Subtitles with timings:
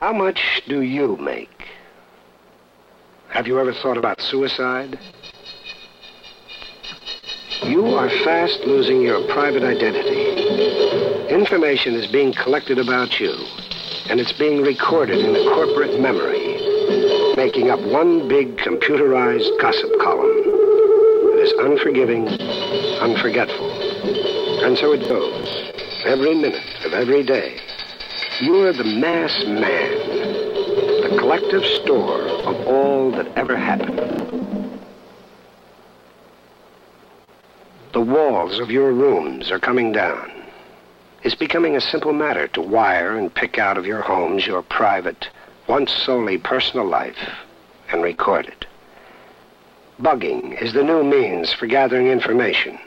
[0.00, 1.66] How much do you make?
[3.30, 4.96] Have you ever thought about suicide?
[7.64, 11.34] You are fast losing your private identity.
[11.34, 13.34] Information is being collected about you,
[14.08, 20.28] and it's being recorded in a corporate memory, making up one big computerized gossip column
[20.28, 22.26] that is unforgiving,
[23.00, 24.64] unforgetful.
[24.64, 25.72] And so it goes,
[26.06, 27.67] every minute of every day.
[28.40, 29.98] You're the mass man,
[31.02, 34.78] the collective store of all that ever happened.
[37.92, 40.30] The walls of your rooms are coming down.
[41.24, 45.28] It's becoming a simple matter to wire and pick out of your homes your private,
[45.66, 47.18] once solely personal life
[47.90, 48.66] and record it.
[50.00, 52.78] Bugging is the new means for gathering information.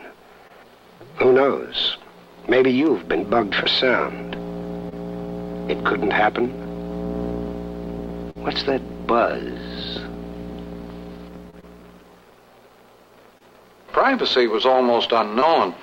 [1.18, 1.98] Who knows?
[2.48, 4.51] Maybe you've been bugged for sound.
[5.71, 6.49] It couldn't happen?
[8.43, 10.01] What's that buzz?
[13.93, 15.73] Privacy was almost unknown,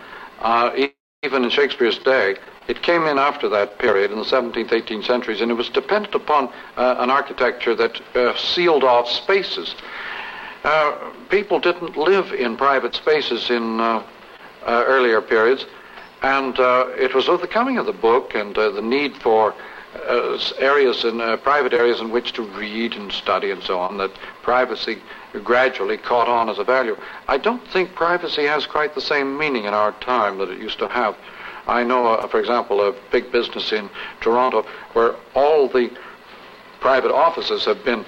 [0.41, 0.89] uh,
[1.23, 2.37] even in Shakespeare's day.
[2.69, 6.15] It came in after that period in the 17th, 18th centuries, and it was dependent
[6.15, 9.75] upon uh, an architecture that uh, sealed off spaces.
[10.65, 14.05] Uh, people didn't live in private spaces in uh,
[14.67, 15.65] uh, earlier periods,
[16.21, 16.57] and
[17.01, 19.55] it was with the coming of the book and the need for
[20.07, 23.97] uh, areas in uh, private areas in which to read and study and so on
[23.99, 24.11] that
[24.43, 24.99] privacy
[25.45, 26.97] gradually caught on as a value.
[27.27, 30.79] I don't think privacy has quite the same meaning in our time that it used
[30.79, 31.17] to have.
[31.67, 35.91] I know, uh, for example, a big business in Toronto where all the
[36.81, 38.05] private offices have been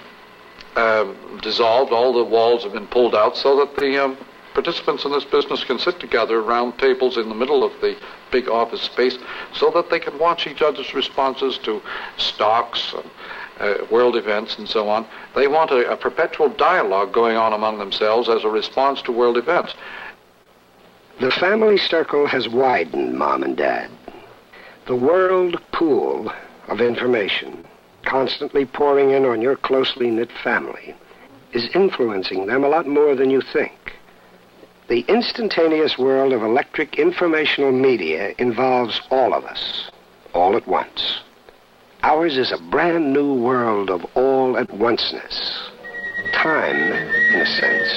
[0.77, 4.17] um, dissolved, all the walls have been pulled out so that the um,
[4.55, 7.97] participants in this business can sit together around tables in the middle of the
[8.31, 9.19] big office space
[9.53, 11.81] so that they can watch each other's responses to
[12.17, 12.95] stocks,
[13.59, 15.07] uh, world events, and so on.
[15.35, 19.37] They want a, a perpetual dialogue going on among themselves as a response to world
[19.37, 19.75] events.
[21.21, 23.91] The family circle has widened, Mom and Dad.
[24.87, 26.33] The world pool
[26.69, 27.67] of information,
[28.05, 30.95] constantly pouring in on your closely knit family,
[31.53, 33.97] is influencing them a lot more than you think.
[34.91, 39.89] The instantaneous world of electric informational media involves all of us,
[40.35, 41.21] all at once.
[42.03, 45.71] Ours is a brand new world of all at onceness.
[46.33, 47.89] Time, in a sense,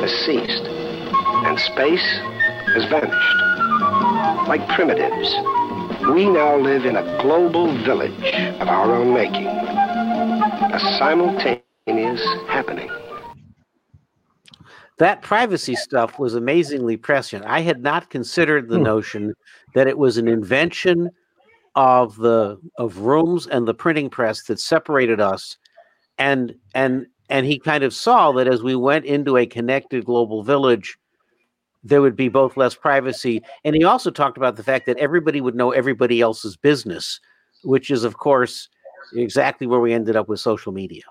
[0.00, 0.64] has ceased,
[1.44, 2.18] and space
[2.72, 4.48] has vanished.
[4.48, 5.28] Like primitives,
[6.14, 12.88] we now live in a global village of our own making, a simultaneous happening
[14.98, 17.44] that privacy stuff was amazingly prescient.
[17.44, 18.84] I had not considered the hmm.
[18.84, 19.34] notion
[19.74, 21.10] that it was an invention
[21.74, 25.56] of the of rooms and the printing press that separated us
[26.18, 30.42] and and and he kind of saw that as we went into a connected global
[30.42, 30.96] village
[31.82, 35.40] there would be both less privacy and he also talked about the fact that everybody
[35.40, 37.18] would know everybody else's business
[37.64, 38.68] which is of course
[39.16, 41.02] exactly where we ended up with social media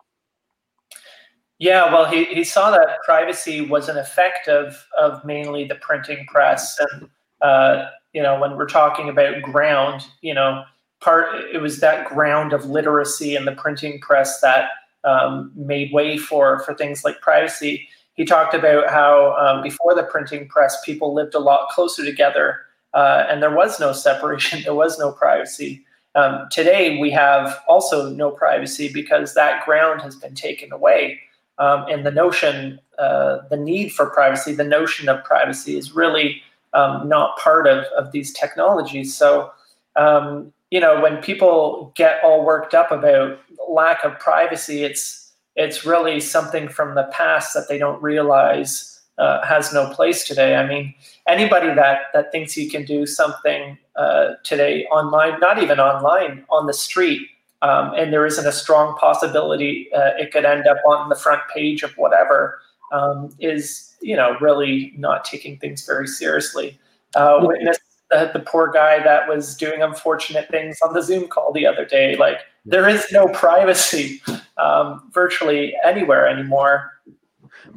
[1.63, 6.25] yeah, well, he, he saw that privacy was an effect of, of mainly the printing
[6.25, 6.77] press.
[6.77, 7.09] And,
[7.41, 10.65] uh, you know, when we're talking about ground, you know,
[10.99, 14.71] part it was that ground of literacy in the printing press that
[15.05, 17.87] um, made way for, for things like privacy.
[18.15, 22.59] He talked about how um, before the printing press, people lived a lot closer together
[22.93, 25.85] uh, and there was no separation, there was no privacy.
[26.15, 31.21] Um, today, we have also no privacy because that ground has been taken away
[31.57, 36.41] um, and the notion, uh, the need for privacy, the notion of privacy is really
[36.73, 39.15] um, not part of, of these technologies.
[39.15, 39.51] So,
[39.95, 45.85] um, you know, when people get all worked up about lack of privacy, it's it's
[45.85, 50.55] really something from the past that they don't realize uh, has no place today.
[50.55, 50.93] I mean,
[51.27, 56.65] anybody that that thinks you can do something uh, today online, not even online, on
[56.65, 57.21] the street,
[57.63, 61.41] um, and there isn't a strong possibility uh, it could end up on the front
[61.53, 62.59] page of whatever
[62.91, 66.79] um, is you know really not taking things very seriously.
[67.15, 67.79] Uh, witness
[68.13, 71.85] the, the poor guy that was doing unfortunate things on the Zoom call the other
[71.85, 72.15] day.
[72.15, 74.21] Like there is no privacy
[74.57, 76.91] um, virtually anywhere anymore.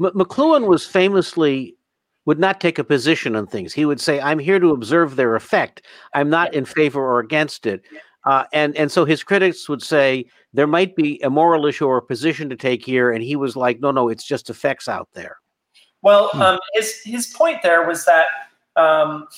[0.00, 1.74] M- McLuhan was famously
[2.26, 3.72] would not take a position on things.
[3.72, 5.82] He would say, "I'm here to observe their effect.
[6.12, 7.82] I'm not in favor or against it."
[8.26, 11.96] Uh, and and so his critics would say there might be a moral issue or
[11.96, 15.08] a position to take here, and he was like, no, no, it's just effects out
[15.14, 15.38] there.
[16.02, 16.42] Well, hmm.
[16.42, 18.26] um, his his point there was that
[18.74, 19.28] um,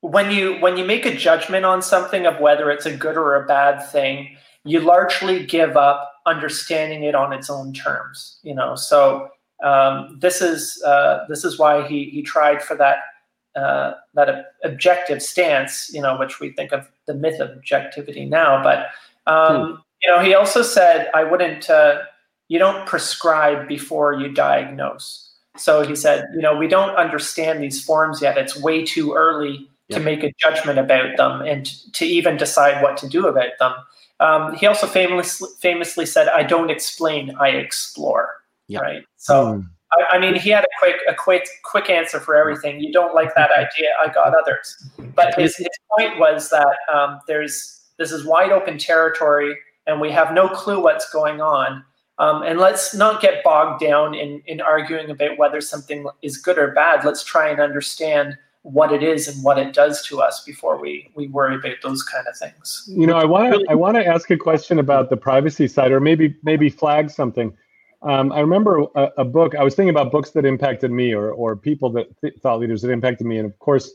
[0.00, 3.36] when you when you make a judgment on something of whether it's a good or
[3.36, 8.38] a bad thing, you largely give up understanding it on its own terms.
[8.42, 9.28] You know, so
[9.62, 12.98] um, this is uh, this is why he he tried for that
[13.56, 15.90] uh, that objective stance.
[15.92, 18.88] You know, which we think of the myth of objectivity now, but
[19.30, 19.74] um, hmm.
[20.02, 22.02] you know, he also said, "I wouldn't." Uh,
[22.48, 25.32] you don't prescribe before you diagnose.
[25.56, 28.38] So he said, you know, we don't understand these forms yet.
[28.38, 32.96] It's way too early to make a judgment about them and to even decide what
[32.98, 33.72] to do about them.
[34.18, 38.34] Um, he also famously famously said, "I don't explain, I explore."
[38.70, 39.04] Right.
[39.16, 39.68] So, mm.
[39.92, 42.80] I, I, mean, he had quick a quick quick answer for everything.
[42.80, 43.90] You don't like that idea?
[44.04, 44.88] I got others.
[45.14, 49.56] But his, his point was that um, there's this is wide open territory,
[49.86, 51.84] and we have no clue what's going on.
[52.18, 56.56] Um, and let's not get bogged down in, in arguing about whether something is good
[56.56, 57.04] or bad.
[57.04, 61.08] Let's try and understand what it is and what it does to us before we
[61.14, 62.88] we worry about those kind of things.
[62.88, 65.92] You know, I want to I want to ask a question about the privacy side,
[65.92, 67.56] or maybe maybe flag something.
[68.06, 69.54] Um, I remember a, a, book.
[69.54, 72.82] I was thinking about books that impacted me, or or people that th- thought leaders
[72.82, 73.94] that impacted me, and of course,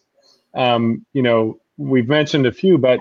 [0.53, 2.99] um, you know, we've mentioned a few, but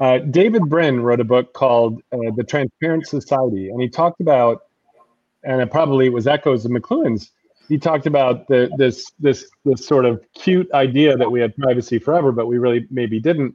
[0.00, 4.62] uh, David Brin wrote a book called uh, The Transparent Society, and he talked about,
[5.44, 7.30] and it probably was echoes of McLuhan's
[7.70, 12.00] he talked about the, this this this sort of cute idea that we had privacy
[12.00, 13.54] forever, but we really maybe didn't.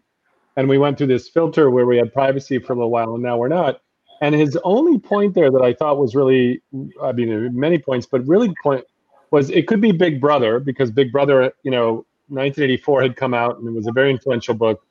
[0.56, 3.22] And we went through this filter where we had privacy for a little while, and
[3.22, 3.82] now we're not.
[4.22, 6.62] And his only point there that I thought was really,
[7.02, 8.86] I mean, many points, but really point
[9.32, 13.58] was it could be Big Brother because Big Brother, you know, 1984 had come out
[13.58, 14.84] and it was a very influential book,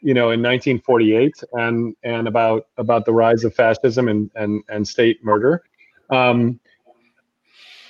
[0.00, 4.88] you know, in 1948 and and about about the rise of fascism and and and
[4.88, 5.62] state murder.
[6.10, 6.58] Um,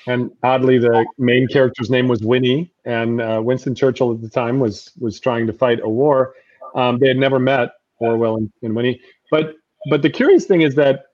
[0.06, 4.58] and oddly, the main character's name was Winnie, and uh, Winston Churchill at the time
[4.58, 6.34] was was trying to fight a war.
[6.74, 9.00] Um, they had never met Orwell and, and, Winnie,
[9.30, 9.54] but
[9.90, 11.06] but the curious thing is that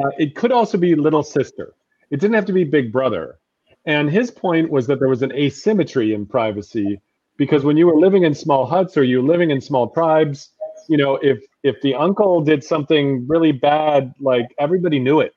[0.00, 1.74] uh, it could also be Little Sister.
[2.10, 3.38] It didn't have to be Big Brother.
[3.86, 7.00] And his point was that there was an asymmetry in privacy
[7.36, 10.50] because when you were living in small huts or you were living in small tribes,
[10.88, 15.34] you know, if if the uncle did something really bad, like everybody knew it,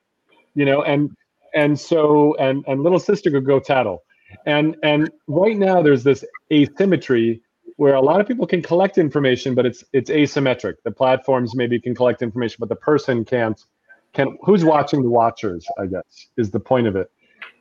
[0.54, 1.10] you know, and
[1.54, 4.02] and so and and little sister could go tattle
[4.46, 7.40] and and right now there's this asymmetry
[7.76, 10.74] where a lot of people can collect information but it's it's asymmetric.
[10.84, 13.64] The platforms maybe can collect information but the person can't
[14.12, 17.10] can who's watching the watchers i guess is the point of it.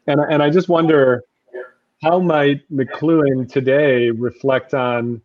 [0.07, 1.23] And and i just wonder
[2.01, 5.21] how might mcluhan today reflect on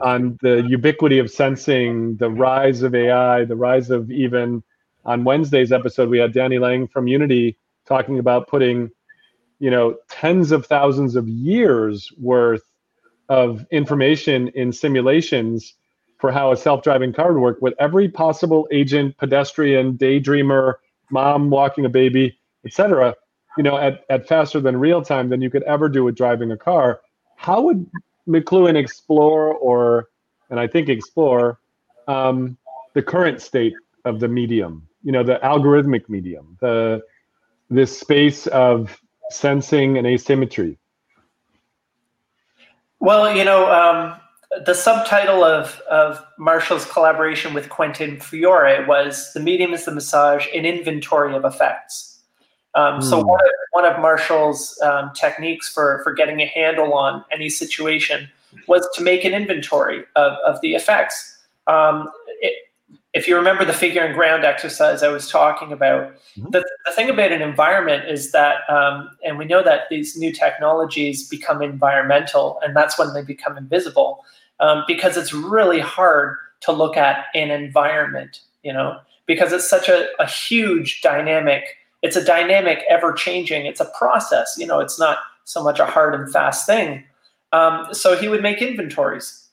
[0.00, 4.62] on the ubiquity of sensing the rise of ai the rise of even
[5.04, 8.90] on wednesday's episode we had danny lange from unity talking about putting,
[9.58, 12.62] you know, tens of thousands of years worth
[13.28, 15.74] of information in simulations
[16.18, 20.74] for how a self-driving car would work with every possible agent, pedestrian, daydreamer,
[21.10, 23.14] mom walking a baby, etc.
[23.56, 26.50] You know, at, at faster than real time than you could ever do with driving
[26.50, 27.00] a car.
[27.36, 27.88] How would
[28.28, 30.08] McLuhan explore, or
[30.50, 31.60] and I think explore,
[32.08, 32.56] um,
[32.94, 33.74] the current state
[34.04, 34.88] of the medium?
[35.04, 37.02] You know, the algorithmic medium, the
[37.70, 39.00] this space of
[39.30, 40.78] sensing and asymmetry?
[43.00, 44.18] Well, you know, um,
[44.64, 50.46] the subtitle of, of Marshall's collaboration with Quentin Fiore was The Medium is the Massage,
[50.54, 52.20] an Inventory of Effects.
[52.74, 53.02] Um, mm.
[53.02, 53.28] So, hmm.
[53.28, 58.28] one of, one of Marshall's um, techniques for, for getting a handle on any situation
[58.66, 61.38] was to make an inventory of, of the effects.
[61.66, 62.67] Um, it,
[63.18, 66.50] if you remember the figure and ground exercise I was talking about, mm-hmm.
[66.50, 70.32] the, the thing about an environment is that, um, and we know that these new
[70.32, 74.24] technologies become environmental, and that's when they become invisible,
[74.60, 79.88] um, because it's really hard to look at an environment, you know, because it's such
[79.88, 81.64] a, a huge dynamic.
[82.02, 83.66] It's a dynamic, ever changing.
[83.66, 84.78] It's a process, you know.
[84.78, 87.02] It's not so much a hard and fast thing.
[87.50, 89.48] Um, so he would make inventories.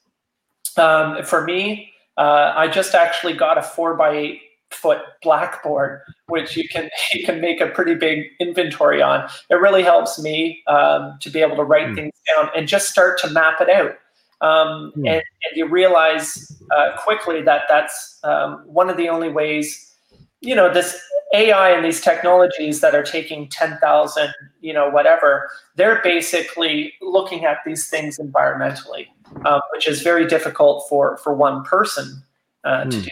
[0.78, 4.42] Um, for me, uh, I just actually got a four by eight
[4.72, 9.28] foot blackboard, which you can you can make a pretty big inventory on.
[9.50, 11.96] It really helps me um, to be able to write mm.
[11.96, 13.98] things down and just start to map it out.
[14.42, 15.08] Um, mm.
[15.08, 19.94] and, and, you realize uh, quickly that that's um, one of the only ways.
[20.42, 21.00] You know, this
[21.34, 24.30] AI and these technologies that are taking ten thousand,
[24.62, 29.08] you know, whatever, they're basically looking at these things environmentally
[29.44, 32.24] uh, which is very difficult for for one person
[32.64, 32.92] uh, mm.
[32.92, 33.04] to hmm.
[33.04, 33.10] do.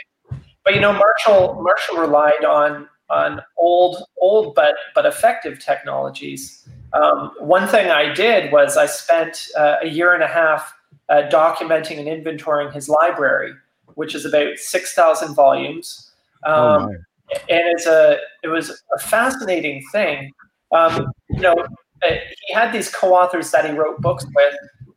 [0.64, 6.68] But you know, Marshall Marshall relied on on old old but but effective technologies.
[6.94, 10.74] Um, one thing I did was I spent uh, a year and a half
[11.10, 13.54] uh, documenting and inventorying his library,
[13.96, 16.12] which is about six thousand volumes.
[16.46, 16.90] Oh, Um,
[17.50, 20.32] and it's a it was a fascinating thing.
[20.72, 21.56] Um, you know,
[22.06, 22.16] uh,
[22.48, 24.56] he had these co-authors that he wrote books with,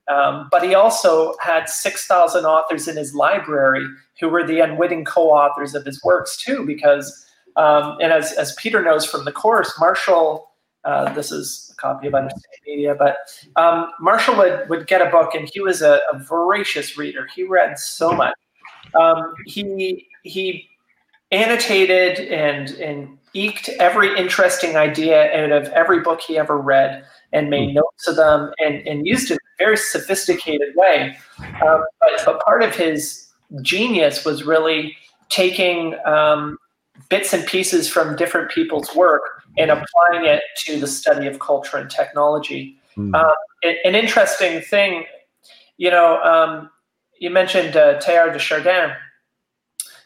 [0.09, 3.87] um, but he also had six thousand authors in his library
[4.21, 6.65] who were the unwitting co-authors of his works too.
[6.67, 10.51] Because, um, and as as Peter knows from the course, Marshall.
[10.85, 13.17] Uh, this is a copy of Understanding Media, but
[13.57, 17.27] um, Marshall would, would get a book, and he was a, a voracious reader.
[17.35, 18.35] He read so much.
[18.95, 20.69] Um, he he
[21.33, 27.51] annotated and and eked every interesting idea out of every book he ever read and
[27.51, 31.17] made notes of them and, and used it in a very sophisticated way.
[31.39, 33.29] Um, but, but part of his
[33.63, 34.97] genius was really
[35.29, 36.59] taking um,
[37.09, 39.23] bits and pieces from different people's work
[39.59, 42.79] and applying it to the study of culture and technology.
[42.95, 43.15] Hmm.
[43.15, 45.05] Um, an, an interesting thing,
[45.77, 46.71] you know, um,
[47.19, 48.93] you mentioned uh, Teilhard de Chardin.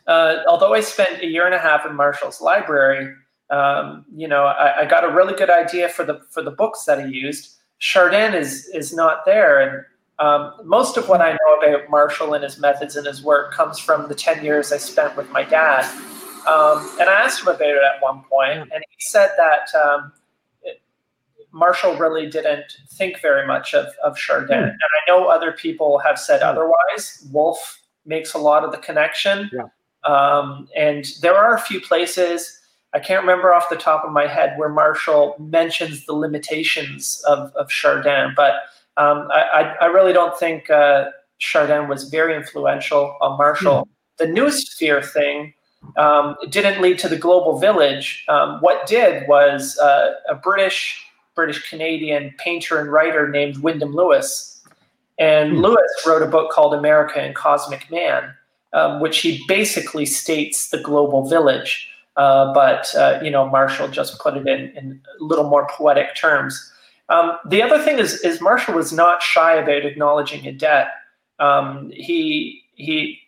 [0.07, 3.15] Uh, although I spent a year and a half in Marshall's library,
[3.51, 6.85] um, you know, I, I, got a really good idea for the for the books
[6.85, 7.57] that he used.
[7.79, 9.85] Chardin is is not there, and
[10.19, 13.79] um, most of what I know about Marshall and his methods and his work comes
[13.79, 15.85] from the ten years I spent with my dad.
[16.49, 20.13] Um, and I asked him about it at one point, and he said that um,
[20.63, 20.81] it,
[21.53, 24.57] Marshall really didn't think very much of, of Chardin.
[24.57, 27.27] And I know other people have said otherwise.
[27.31, 29.51] Wolf makes a lot of the connection.
[29.53, 29.65] Yeah.
[30.05, 32.60] Um, and there are a few places,
[32.93, 37.53] I can't remember off the top of my head, where Marshall mentions the limitations of,
[37.55, 38.33] of Chardin.
[38.35, 38.55] But
[38.97, 43.89] um, I, I, really don't think uh, Chardin was very influential on Marshall.
[44.19, 45.55] The noosphere thing
[45.97, 48.25] um, didn't lead to the global village.
[48.29, 51.05] Um, what did was uh, a British
[51.35, 54.63] British Canadian painter and writer named Wyndham Lewis,
[55.19, 55.61] and Hmm.
[55.61, 58.35] Lewis wrote a book called America and Cosmic Man,
[58.73, 61.90] um, which he basically states the global village.
[62.21, 66.15] Uh, but uh, you know, Marshall just put it in, in a little more poetic
[66.15, 66.71] terms.
[67.09, 70.89] Um, the other thing is, is Marshall was not shy about acknowledging a debt.
[71.39, 73.19] Um, he he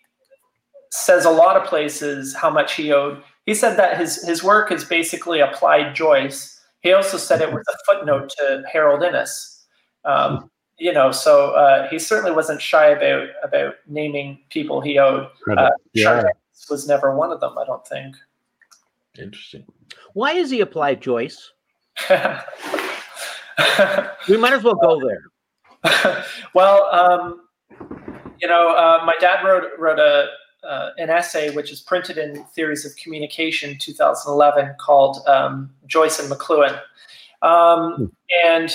[0.90, 3.22] says a lot of places how much he owed.
[3.46, 6.61] He said that his his work is basically applied Joyce.
[6.82, 9.64] He also said it was a footnote to Harold Innis.
[10.04, 15.28] Um, you know, so uh, he certainly wasn't shy about about naming people he owed.
[15.56, 16.25] Uh, yeah.
[16.68, 18.14] Was never one of them, I don't think.
[19.19, 19.64] Interesting.
[20.14, 21.52] Why is he applied Joyce?
[24.28, 26.25] We might as well go there.
[26.54, 27.42] well, um,
[28.40, 30.28] you know, uh, my dad wrote wrote a
[30.66, 36.31] uh, an essay which is printed in Theories of Communication 2011 called um, Joyce and
[36.31, 36.81] McLuhan.
[37.42, 38.12] Um,
[38.47, 38.73] and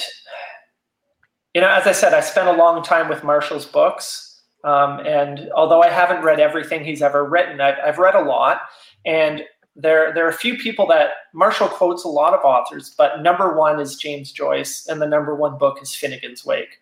[1.54, 5.50] you know, as I said, I spent a long time with Marshall's books, um, and
[5.56, 8.62] although I haven't read everything he's ever written, I've, I've read a lot.
[9.06, 9.44] And
[9.78, 13.56] there, there are a few people that Marshall quotes a lot of authors, but number
[13.56, 16.82] one is James Joyce, and the number one book is Finnegan's Wake.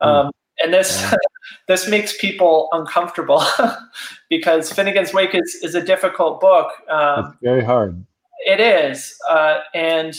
[0.00, 0.32] Um,
[0.62, 1.14] and this
[1.68, 3.44] this makes people uncomfortable
[4.28, 6.72] because Finnegan's Wake is, is a difficult book.
[6.90, 8.04] Um, It's very hard.
[8.44, 10.14] it is, uh, and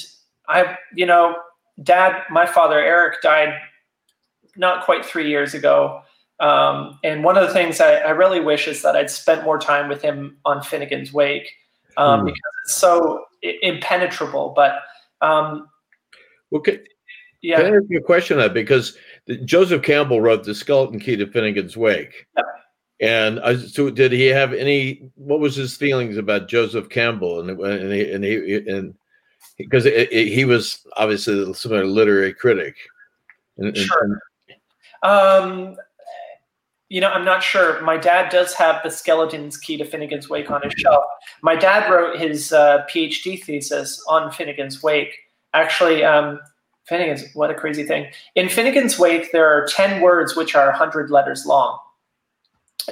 [0.47, 1.35] I, you know,
[1.83, 3.53] Dad, my father Eric died
[4.55, 6.01] not quite three years ago.
[6.39, 9.59] Um, and one of the things I, I really wish is that I'd spent more
[9.59, 11.51] time with him on Finnegan's Wake
[11.97, 12.25] um, Hmm.
[12.27, 14.53] because it's so i- impenetrable.
[14.55, 14.75] But
[15.21, 15.69] um,
[16.51, 16.79] Well, can,
[17.41, 18.53] yeah, can I ask you a question on that?
[18.53, 22.25] Because the, Joseph Campbell wrote The Skeleton Key to Finnegan's Wake.
[22.37, 22.43] Yeah.
[23.01, 25.09] And I, so, did he have any?
[25.15, 27.41] What was his feelings about Joseph Campbell?
[27.41, 28.93] And and he and he and
[29.57, 32.75] because he was obviously some sort of literary critic.
[33.57, 34.19] And, and- Sure.
[35.03, 35.75] Um,
[36.93, 37.81] you know, I'm not sure.
[37.81, 41.03] My dad does have the Skeleton's Key to Finnegan's Wake on his shelf.
[41.41, 45.17] My dad wrote his uh, PhD thesis on Finnegan's Wake.
[45.55, 46.39] Actually, um,
[46.85, 48.11] Finnegan's, what a crazy thing.
[48.35, 51.79] In Finnegan's Wake, there are 10 words which are 100 letters long.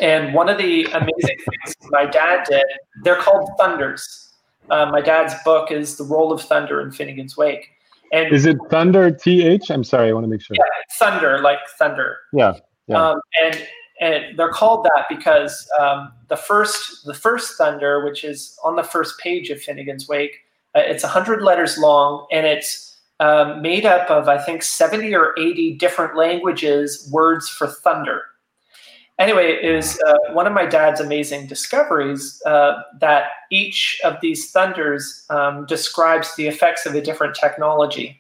[0.02, 2.66] And one of the amazing things my dad did,
[3.04, 4.34] they're called thunders.
[4.72, 7.70] Uh, my dad's book is The Role of Thunder in Finnegan's Wake.
[8.12, 9.70] And Is it Thunder TH?
[9.70, 10.56] I'm sorry, I want to make sure.
[10.58, 10.64] yeah,
[10.98, 12.18] thunder, like thunder.
[12.34, 12.56] Yeah,
[12.88, 13.10] yeah.
[13.10, 13.68] Um, and
[14.02, 18.84] and they're called that because um, the first the first thunder, which is on the
[18.84, 20.40] first page of Finnegan's Wake,
[20.76, 25.36] uh, it's hundred letters long, and it's um, made up of I think seventy or
[25.40, 28.24] eighty different languages words for thunder.
[29.20, 34.50] Anyway, it was uh, one of my dad's amazing discoveries uh, that each of these
[34.50, 38.20] thunders um, describes the effects of a different technology,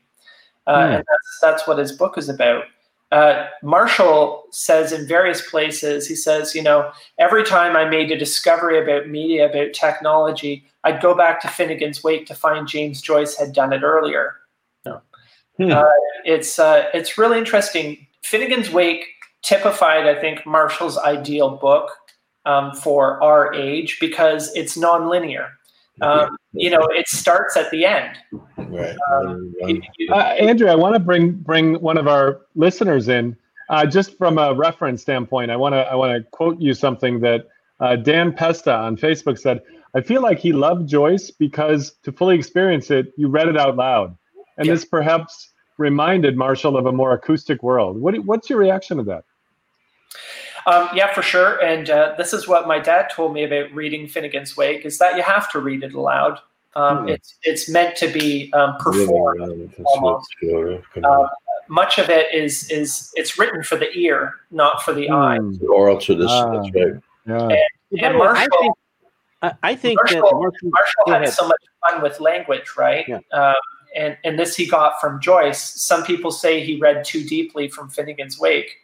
[0.67, 0.93] uh, Hmm.
[0.93, 2.65] and that's that's what his book is about.
[3.11, 8.17] Uh, Marshall says in various places, he says, you know, every time I made a
[8.17, 13.37] discovery about media, about technology, I'd go back to Finnegans Wake to find James Joyce
[13.37, 14.37] had done it earlier.
[15.57, 15.71] Hmm.
[15.71, 15.83] Uh,
[16.25, 18.07] it's uh, it's really interesting.
[18.23, 19.05] Finnegans Wake
[19.43, 21.91] typified, I think, Marshall's ideal book
[22.45, 25.49] um, for our age because it's nonlinear.
[26.01, 28.17] Um, you know, it starts at the end.
[28.57, 28.95] Right.
[29.13, 29.53] Um,
[30.09, 33.37] uh, Andrew, I want to bring bring one of our listeners in,
[33.69, 35.51] uh, just from a reference standpoint.
[35.51, 37.47] I want to I want to quote you something that
[37.79, 39.61] uh, Dan Pesta on Facebook said.
[39.93, 43.75] I feel like he loved Joyce because to fully experience it, you read it out
[43.75, 44.17] loud,
[44.57, 44.73] and yeah.
[44.73, 47.99] this perhaps reminded Marshall of a more acoustic world.
[47.99, 49.25] What, what's your reaction to that?
[50.65, 51.63] Um, yeah, for sure.
[51.63, 55.15] And uh, this is what my dad told me about reading Finnegans Wake: is that
[55.15, 56.39] you have to read it aloud.
[56.75, 57.09] Um, hmm.
[57.09, 59.73] It's it's meant to be um, performed.
[59.85, 60.35] almost.
[61.03, 61.27] Uh,
[61.67, 65.13] much of it is is it's written for the ear, not for the hmm.
[65.13, 65.39] eye.
[65.69, 66.29] Oral tradition.
[66.29, 67.01] Ah, that's right.
[67.27, 67.57] Yeah.
[67.91, 68.75] And, and Marshall,
[69.41, 73.05] I think, I think Marshall, Marshall, Marshall had so much fun with language, right?
[73.07, 73.19] Yeah.
[73.31, 73.55] Um,
[73.95, 75.61] and and this he got from Joyce.
[75.61, 78.77] Some people say he read too deeply from Finnegans Wake,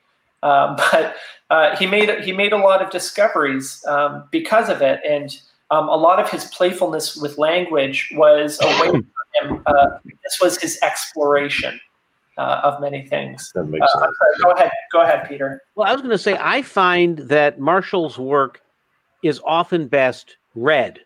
[0.44, 1.16] um, but
[1.50, 5.40] uh, he made he made a lot of discoveries um, because of it, and
[5.72, 8.92] um, a lot of his playfulness with language was a way
[9.42, 9.64] for him.
[9.66, 11.80] Uh, this was his exploration.
[12.40, 13.52] Uh, of many things.
[13.56, 14.14] That makes uh, sense.
[14.44, 15.64] Go ahead, go ahead, Peter.
[15.74, 18.62] Well, I was going to say I find that Marshall's work
[19.24, 21.00] is often best read.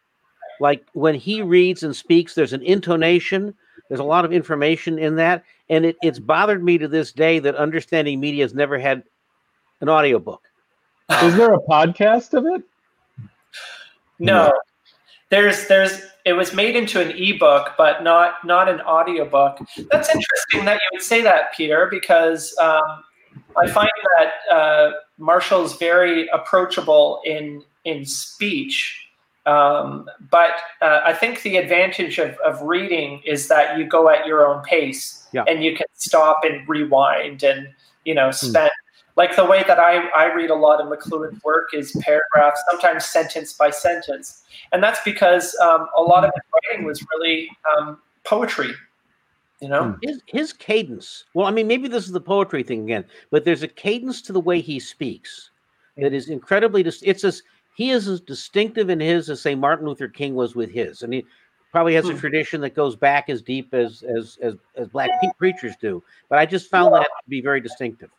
[0.60, 3.56] Like when he reads and speaks, there's an intonation
[3.92, 7.40] there's a lot of information in that, and it, it's bothered me to this day
[7.40, 9.04] that Understanding Media has never had
[9.82, 10.42] an audiobook.
[11.24, 12.64] Is there a podcast of it?
[14.20, 14.52] No.
[15.30, 19.60] There's there's it was made into an ebook, but not not an audiobook.
[19.92, 23.04] That's interesting that you would say that, Peter, because um,
[23.58, 29.02] I find that uh, Marshall's very approachable in in speech
[29.46, 34.26] um, but uh, I think the advantage of, of reading is that you go at
[34.28, 35.44] your own pace yeah.
[35.48, 37.68] and you can stop and rewind and,
[38.06, 38.32] you know, hmm.
[38.32, 38.72] spend.
[39.16, 43.06] Like the way that I, I read a lot of McLuhan's work is paragraphs, sometimes
[43.06, 44.44] sentence by sentence.
[44.72, 48.72] And that's because um, a lot of his writing was really um, poetry,
[49.60, 49.92] you know?
[49.92, 50.00] Hmm.
[50.02, 53.64] His, his cadence, well, I mean, maybe this is the poetry thing again, but there's
[53.64, 55.50] a cadence to the way he speaks
[55.98, 57.44] that is incredibly, dis- it's as,
[57.76, 61.14] he is as distinctive in his as say Martin Luther King was with his, and
[61.14, 61.26] he
[61.72, 62.20] probably has a hmm.
[62.20, 66.04] tradition that goes back as deep as as as, as black preachers do.
[66.30, 68.12] But I just found that to be very distinctive.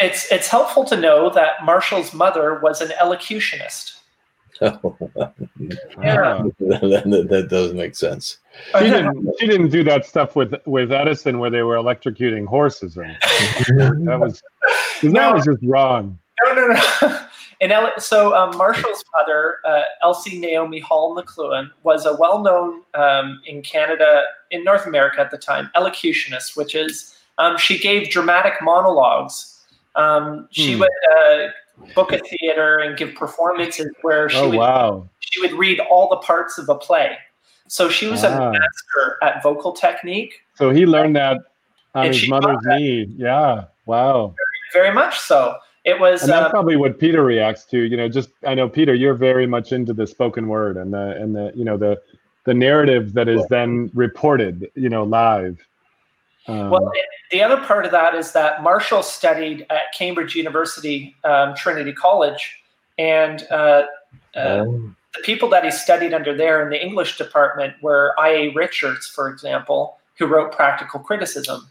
[0.00, 3.96] It's it's helpful to know that Marshall's mother was an elocutionist.
[4.62, 4.94] Oh,
[6.02, 6.42] yeah.
[6.58, 8.38] that, that, does make sense.
[8.78, 9.34] She didn't.
[9.38, 12.94] She didn't do that stuff with with Edison, where they were electrocuting horses.
[12.94, 13.16] Right?
[13.20, 14.42] that was
[15.02, 16.18] that no, was just wrong.
[16.44, 17.20] No, no, no.
[17.62, 23.60] And so um, Marshall's mother, uh, Elsie Naomi Hall McLuhan, was a well-known um, in
[23.60, 29.49] Canada, in North America at the time, elocutionist, which is um, she gave dramatic monologues.
[29.96, 30.80] Um, she hmm.
[30.80, 31.48] would uh,
[31.94, 35.08] book a theater and give performances where she oh, would wow.
[35.20, 37.16] she would read all the parts of a play.
[37.68, 38.28] So she was ah.
[38.28, 40.34] a master at vocal technique.
[40.56, 41.38] So he learned that
[41.94, 43.06] on his mother's knee.
[43.16, 43.64] Yeah.
[43.86, 44.34] Wow.
[44.72, 47.96] Very, very much so it was and that's uh, probably what peter reacts to you
[47.96, 51.34] know just i know peter you're very much into the spoken word and the and
[51.34, 52.00] the you know the
[52.44, 55.58] the narrative that is then reported you know live
[56.48, 56.90] um, well
[57.30, 62.58] the other part of that is that marshall studied at cambridge university um, trinity college
[62.98, 63.84] and uh,
[64.34, 64.92] uh, oh.
[65.14, 69.28] the people that he studied under there in the english department were ia richards for
[69.28, 71.66] example who wrote practical criticism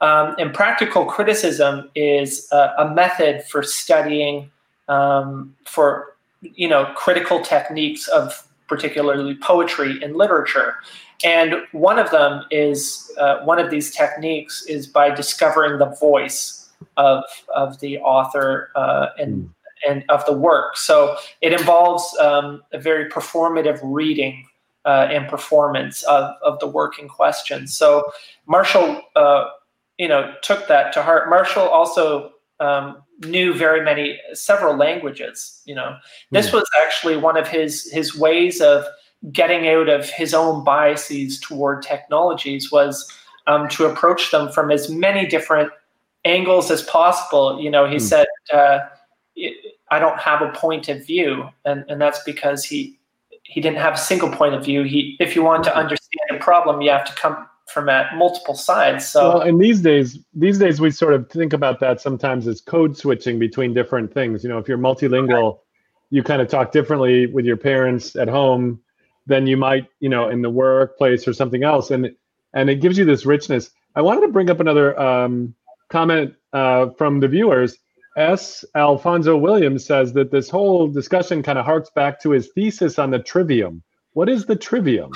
[0.00, 4.50] um, and practical criticism is a, a method for studying
[4.88, 10.76] um, for you know critical techniques of particularly poetry and literature.
[11.22, 16.70] And one of them is uh, one of these techniques is by discovering the voice
[16.96, 19.50] of of the author uh, and mm.
[19.86, 20.78] and of the work.
[20.78, 24.46] So it involves um, a very performative reading
[24.86, 27.66] uh, and performance of, of the work in question.
[27.66, 28.10] So
[28.46, 29.50] Marshall uh,
[30.00, 31.28] you know, took that to heart.
[31.28, 35.62] Marshall also um, knew very many, several languages.
[35.64, 35.96] You know,
[36.30, 38.84] this was actually one of his his ways of
[39.32, 43.10] getting out of his own biases toward technologies was
[43.46, 45.72] um, to approach them from as many different
[46.24, 47.60] angles as possible.
[47.60, 48.00] You know, he mm.
[48.00, 48.80] said, uh,
[49.90, 52.98] "I don't have a point of view," and and that's because he
[53.42, 54.84] he didn't have a single point of view.
[54.84, 58.54] He, if you want to understand a problem, you have to come from at multiple
[58.54, 59.08] sides.
[59.08, 62.60] So well, and these days, these days we sort of think about that sometimes as
[62.60, 64.42] code switching between different things.
[64.42, 65.60] You know, if you're multilingual,
[66.10, 68.80] you kind of talk differently with your parents at home
[69.26, 72.14] than you might, you know, in the workplace or something else, and
[72.52, 73.70] and it gives you this richness.
[73.94, 75.54] I wanted to bring up another um,
[75.88, 77.78] comment uh, from the viewers.
[78.16, 78.64] S.
[78.74, 83.10] Alfonso Williams says that this whole discussion kind of harks back to his thesis on
[83.10, 83.82] the trivium.
[84.14, 85.12] What is the trivium?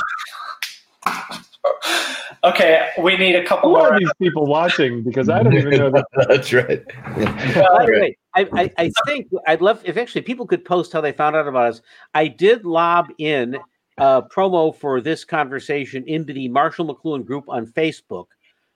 [2.44, 3.92] Okay, we need a couple Who more.
[3.94, 5.02] are these people watching?
[5.02, 6.06] Because I don't even know that.
[6.28, 6.84] That's right.
[6.86, 11.00] By the way, I, I, I think I'd love if actually people could post how
[11.00, 11.80] they found out about us.
[12.12, 13.56] I did lob in
[13.96, 18.26] a promo for this conversation into the Marshall McLuhan group on Facebook,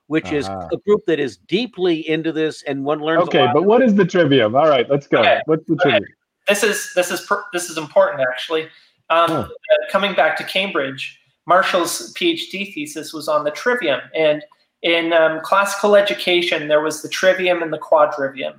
[0.07, 0.69] which is Ah.
[0.73, 3.21] a group that is deeply into this and one learns.
[3.21, 3.53] a Okay, lot.
[3.55, 4.55] but what is the trivium?
[4.57, 5.19] All right, let's go.
[5.21, 5.91] Okay, What's the okay.
[5.91, 6.05] trivium?
[6.49, 8.63] this is this is per- this is important actually.
[9.11, 9.35] Um, Oh.
[9.41, 9.47] uh,
[9.91, 11.18] coming back to Cambridge,
[11.49, 14.45] Marshall's PhD thesis was on the trivium, and
[14.83, 18.55] in um, classical education, there was the trivium and the quadrivium,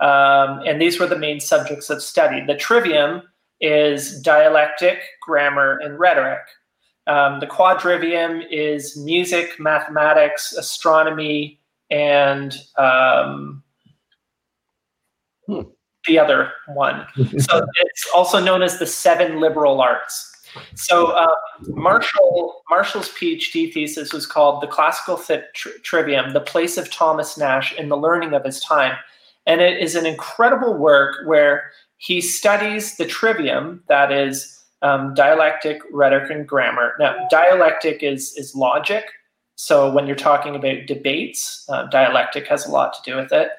[0.00, 2.42] um, and these were the main subjects of study.
[2.46, 3.22] The trivium
[3.60, 6.40] is dialectic, grammar, and rhetoric.
[7.06, 13.62] Um, the quadrivium is music, mathematics, astronomy, and um,
[15.50, 15.62] Hmm.
[16.06, 17.04] the other one.
[17.38, 20.29] so it's also known as the seven liberal arts.
[20.74, 21.26] So uh,
[21.68, 27.74] Marshall Marshall's PhD thesis was called "The Classical Tri- Trivium: The Place of Thomas Nashe
[27.76, 28.96] in the Learning of His Time,"
[29.46, 35.82] and it is an incredible work where he studies the trivium, that is um, dialectic,
[35.92, 36.94] rhetoric, and grammar.
[36.98, 39.04] Now, dialectic is is logic.
[39.56, 43.50] So when you're talking about debates, uh, dialectic has a lot to do with it.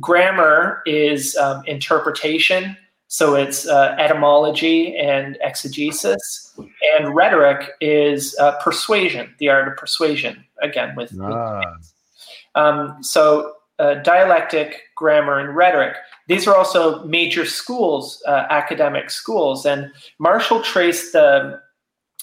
[0.00, 2.76] Grammar is um, interpretation,
[3.12, 6.56] so it's uh, etymology and exegesis.
[6.96, 11.74] And rhetoric is uh, persuasion, the art of persuasion, again, with, with Ah.
[12.54, 15.96] um, so uh, dialectic, grammar, and rhetoric.
[16.28, 19.66] These are also major schools, uh, academic schools.
[19.66, 21.60] And Marshall traced the,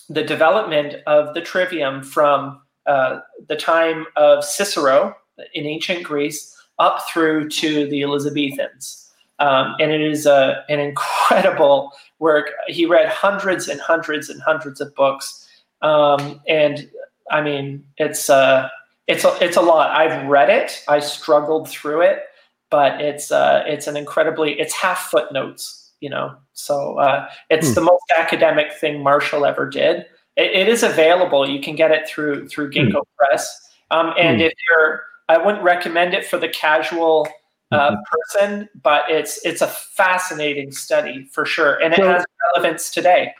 [0.07, 3.19] the development of the trivium from uh,
[3.49, 5.17] the time of Cicero
[5.53, 9.06] in ancient Greece up through to the Elizabethans.
[9.39, 12.51] Um, and it is a, an incredible work.
[12.67, 15.47] He read hundreds and hundreds and hundreds of books.
[15.81, 16.89] Um, and
[17.29, 18.69] I mean, it's, uh,
[19.07, 19.91] it's, a, it's a lot.
[19.91, 22.23] I've read it, I struggled through it,
[22.71, 26.35] but it's, uh, it's an incredibly, it's half footnotes, you know.
[26.53, 27.73] So uh, it's Hmm.
[27.75, 30.05] the most academic thing Marshall ever did.
[30.35, 31.47] It, it is available.
[31.47, 33.69] You can get it through through Gingko Press.
[33.91, 34.47] Um, and Hmm.
[34.47, 37.27] if you're, I wouldn't recommend it for the casual
[37.71, 38.01] uh, Mm-hmm.
[38.11, 42.25] person, but it's it's a fascinating study for sure, and it So- has
[42.55, 43.33] relevance today.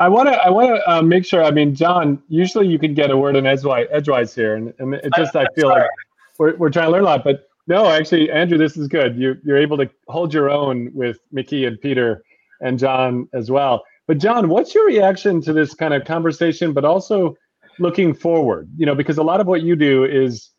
[0.00, 0.34] I want to.
[0.34, 1.44] I want to uh, make sure.
[1.44, 2.20] I mean, John.
[2.28, 5.36] Usually, you could get a word in edgewise, edgewise here, and, and it just.
[5.36, 5.88] I feel like
[6.36, 7.22] we're, we're trying to learn a lot.
[7.22, 9.16] But no, actually, Andrew, this is good.
[9.16, 12.24] You you're able to hold your own with Mickey and Peter
[12.60, 13.84] and John as well.
[14.08, 16.72] But John, what's your reaction to this kind of conversation?
[16.72, 17.36] But also
[17.78, 18.68] looking forward.
[18.76, 20.50] You know, because a lot of what you do is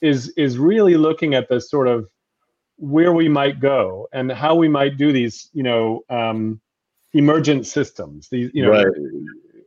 [0.00, 2.06] is is really looking at the sort of
[2.78, 5.50] where we might go and how we might do these.
[5.52, 6.04] You know.
[6.08, 6.60] Um,
[7.14, 8.86] emergent systems these you know Right.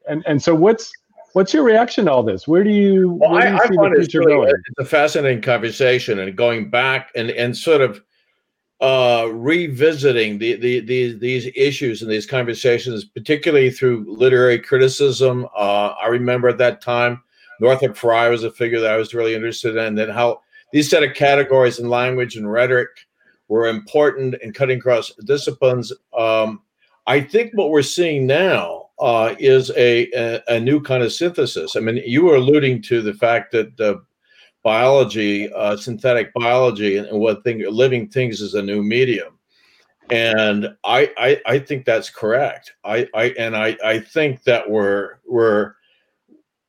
[0.07, 0.91] and and so what's
[1.33, 3.67] what's your reaction to all this where do you Well, where do I, you I
[3.67, 7.31] see find the it's, future really, going it's a fascinating conversation and going back and,
[7.31, 8.03] and sort of
[8.79, 15.47] uh, revisiting the, the, these these issues and these conversations, particularly through literary criticism.
[15.55, 17.21] Uh, I remember at that time,
[17.59, 21.03] Northrop Frye was a figure that I was really interested in, and how these set
[21.03, 22.89] of categories in language and rhetoric
[23.47, 25.91] were important in cutting across disciplines.
[26.17, 26.61] Um,
[27.07, 31.75] I think what we're seeing now uh, is a, a a new kind of synthesis.
[31.75, 33.95] I mean, you were alluding to the fact that uh,
[34.63, 39.39] biology, uh, synthetic biology, and, and what thing living things is a new medium,
[40.11, 42.73] and I I, I think that's correct.
[42.85, 45.73] I, I and I I think that we're we're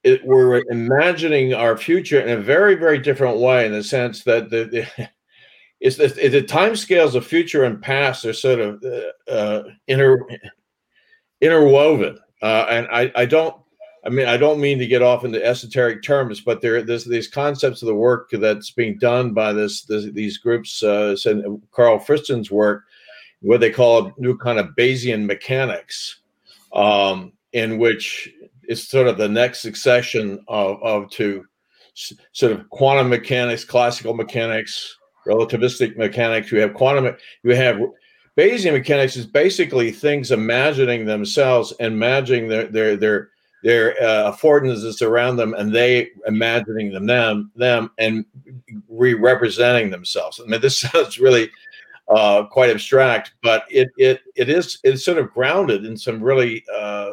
[0.04, 4.50] it, we're imagining our future in a very very different way in the sense that
[4.50, 5.08] the, the
[5.90, 10.18] the, the time scales of future and past are sort of uh, uh, inter
[11.40, 12.18] interwoven.
[12.40, 13.56] Uh, and I, I don't
[14.04, 17.28] I mean I don't mean to get off into esoteric terms but there there's these
[17.28, 21.16] concepts of the work that's being done by this, this these groups uh,
[21.70, 22.84] Karl Friston's work
[23.40, 26.20] what they call a new kind of Bayesian mechanics
[26.72, 28.32] um, in which
[28.72, 31.44] it's sort of the next succession of, of to
[31.94, 37.78] sort of quantum mechanics classical mechanics relativistic mechanics you have quantum you have
[38.37, 43.28] Bayesian mechanics is basically things imagining themselves and imagining their their their
[43.62, 48.24] their uh, affordances around them and they imagining them them them and
[48.88, 50.40] re-representing themselves.
[50.40, 51.50] I mean, this sounds really
[52.08, 56.64] uh, quite abstract, but it it it is it's sort of grounded in some really
[56.74, 57.12] uh,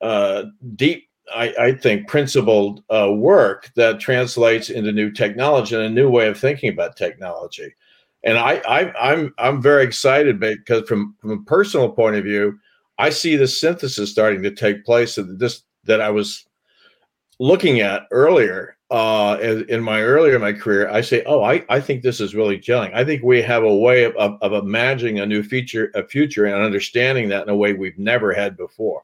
[0.00, 5.90] uh, deep, I, I, think, principled uh, work that translates into new technology and a
[5.90, 7.74] new way of thinking about technology.
[8.24, 12.58] And I, I I'm I'm very excited because from from a personal point of view,
[12.98, 16.44] I see the synthesis starting to take place of this that I was
[17.38, 19.36] looking at earlier uh,
[19.68, 22.58] in my earlier in my career, I say, oh, I, I think this is really
[22.58, 22.94] gelling.
[22.94, 26.44] I think we have a way of, of, of imagining a new feature, a future,
[26.44, 29.02] and understanding that in a way we've never had before.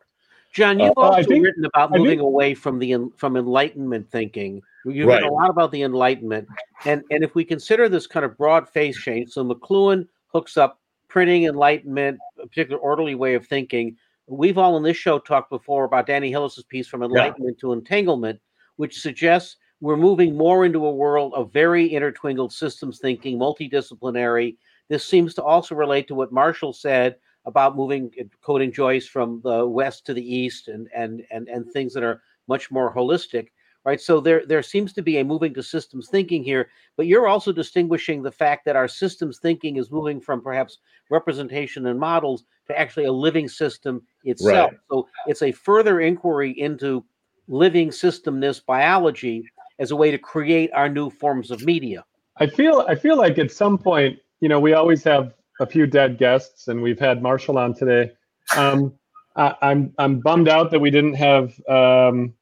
[0.53, 4.63] John, you've uh, also think, written about moving think, away from the from enlightenment thinking.
[4.85, 5.17] You've right.
[5.17, 6.47] written a lot about the enlightenment,
[6.85, 10.81] and and if we consider this kind of broad phase change, so McLuhan hooks up
[11.09, 13.97] printing, enlightenment, a particular orderly way of thinking.
[14.29, 17.61] We've all in this show talked before about Danny Hillis's piece from enlightenment yeah.
[17.69, 18.41] to entanglement,
[18.77, 24.57] which suggests we're moving more into a world of very intertwined systems thinking, multidisciplinary.
[24.89, 29.41] This seems to also relate to what Marshall said about moving, uh, quoting Joyce, from
[29.43, 31.71] the west to the east, and and and and mm-hmm.
[31.71, 33.49] things that are much more holistic,
[33.85, 34.01] right?
[34.01, 37.53] So there there seems to be a moving to systems thinking here, but you're also
[37.53, 40.79] distinguishing the fact that our systems thinking is moving from perhaps
[41.11, 44.71] representation and models to actually a living system itself.
[44.71, 44.81] Right.
[44.91, 47.05] So it's a further inquiry into
[47.49, 49.45] living systemness biology
[49.79, 52.05] as a way to create our new forms of media.
[52.37, 55.87] I feel I feel like at some point, you know, we always have a few
[55.87, 58.13] dead guests, and we've had Marshall on today.
[58.57, 58.95] Um,
[59.37, 62.35] I, am I'm, I'm bummed out that we didn't have um,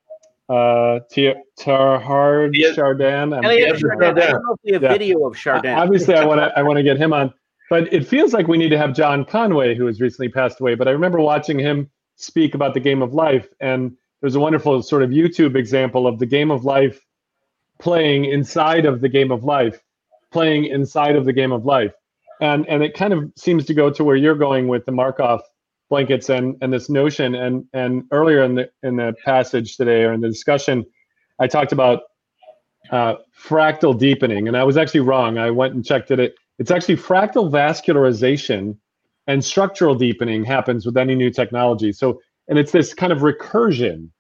[0.49, 2.73] uh, Teilhard yeah.
[2.73, 3.33] Chardin.
[3.33, 4.03] Elliot Chardin.
[4.03, 4.93] I don't know if we have yeah.
[4.93, 5.75] video of Chardin.
[5.75, 7.33] Obviously, I want to I want to get him on,
[7.69, 10.75] but it feels like we need to have John Conway, who has recently passed away.
[10.75, 14.83] But I remember watching him speak about the game of life, and there's a wonderful
[14.83, 17.01] sort of YouTube example of the game of life
[17.81, 19.83] playing inside of the game of life,
[20.31, 21.93] playing inside of the game of life.
[22.41, 25.43] And and it kind of seems to go to where you're going with the Markov
[25.89, 27.35] blankets and and this notion.
[27.35, 30.85] And and earlier in the in the passage today or in the discussion,
[31.39, 32.03] I talked about
[32.91, 35.39] uh, fractal deepening, and I was actually wrong.
[35.39, 36.35] I went and checked it.
[36.59, 38.77] It's actually fractal vascularization
[39.27, 41.93] and structural deepening happens with any new technology.
[41.93, 44.11] So, and it's this kind of recursion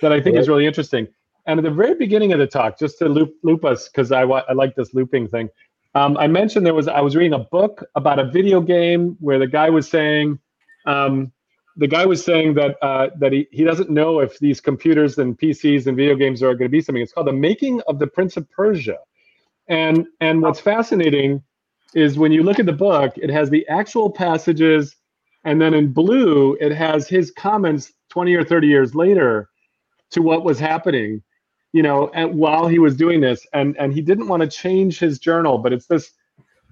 [0.00, 0.42] that I think right.
[0.42, 1.08] is really interesting.
[1.46, 4.22] And at the very beginning of the talk, just to loop loop us, because I,
[4.22, 5.48] I like this looping thing,
[5.94, 9.38] um, I mentioned there was I was reading a book about a video game where
[9.38, 10.38] the guy was saying,
[10.86, 11.32] um,
[11.76, 15.38] the guy was saying that uh, that he, he doesn't know if these computers and
[15.38, 17.02] PCs and video games are going to be something.
[17.02, 18.98] It's called the Making of the Prince of Persia,
[19.68, 21.42] and and what's fascinating
[21.94, 24.94] is when you look at the book, it has the actual passages,
[25.42, 29.48] and then in blue it has his comments 20 or 30 years later
[30.10, 31.22] to what was happening
[31.72, 34.98] you know, and while he was doing this, and and he didn't want to change
[34.98, 36.12] his journal, but it's this,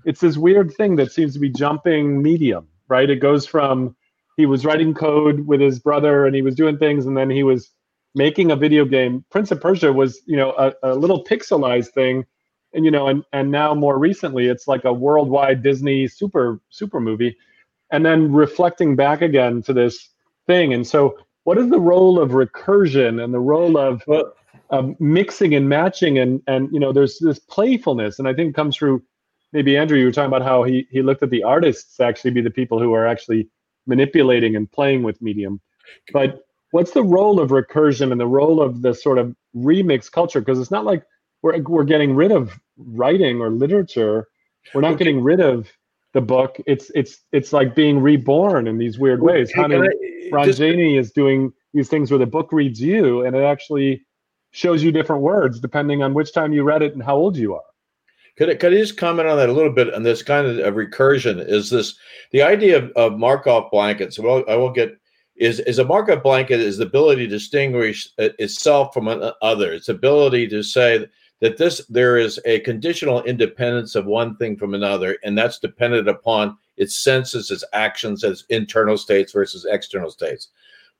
[0.05, 3.09] it's this weird thing that seems to be jumping medium, right?
[3.09, 3.95] It goes from
[4.37, 7.45] he was writing code with his brother, and he was doing things, and then he
[7.45, 7.71] was
[8.15, 9.25] making a video game.
[9.31, 12.27] Prince of Persia was, you know, a, a little pixelized thing,
[12.73, 16.99] and you know, and and now more recently, it's like a worldwide Disney super super
[16.99, 17.37] movie,
[17.93, 20.11] and then reflecting back again to this
[20.47, 21.17] thing, and so.
[21.45, 24.35] What is the role of recursion and the role of well,
[24.71, 28.19] um, mixing and matching and and you know there's this playfulness.
[28.19, 29.03] And i think it comes through
[29.53, 32.41] maybe andrew you were talking about how he he looked at the artists actually be
[32.41, 33.49] the people who are actually
[33.89, 35.61] manipulating and playing with medium.
[36.13, 40.41] But what's the role of recursion and the role of the sort of remix culture?
[40.41, 41.03] Because it's not like
[41.43, 44.29] we're, we're getting rid of writing or literature.
[44.75, 45.69] We're not getting rid of
[46.13, 46.61] the book.
[46.67, 49.51] It's it's it's like being reborn in these weird ways.
[49.53, 49.89] Hanu
[50.31, 54.05] Ranjani is doing these things where the book reads you and it actually
[54.51, 57.55] shows you different words depending on which time you read it and how old you
[57.55, 57.63] are.
[58.37, 59.93] Could I, could I just comment on that a little bit?
[59.93, 61.97] On this kind of recursion is this
[62.31, 64.19] the idea of, of Markov blankets?
[64.19, 64.97] Well, I will get
[65.37, 69.73] is is a Markov blanket is the ability to distinguish itself from another.
[69.73, 71.07] Its ability to say
[71.41, 76.09] that this there is a conditional independence of one thing from another, and that's dependent
[76.09, 80.49] upon its senses, its actions, its internal states versus external states.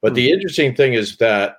[0.01, 0.15] But mm-hmm.
[0.17, 0.35] the hmm.
[0.35, 1.59] interesting thing is that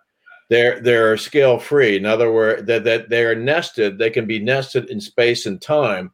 [0.50, 1.96] they're they're scale free.
[1.96, 3.98] In other words, that that they are nested.
[3.98, 6.12] They can be nested in space and time,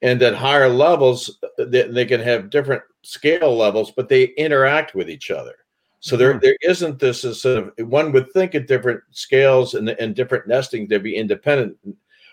[0.00, 5.10] and at higher levels, they, they can have different scale levels, but they interact with
[5.10, 5.56] each other.
[6.00, 6.40] So there, mm-hmm.
[6.42, 10.88] there isn't this sort of one would think at different scales and, and different nesting
[10.88, 11.76] they'd be independent,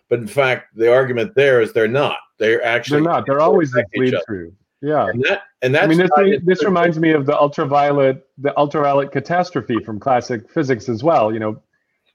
[0.10, 2.18] but in fact, the argument there is they're not.
[2.40, 3.26] They're actually they're not.
[3.28, 4.54] They're always a bleed through.
[4.82, 8.58] Yeah, and that and that's I mean, this, this reminds me of the ultraviolet, the
[8.58, 11.34] ultraviolet catastrophe from classic physics as well.
[11.34, 11.62] You know,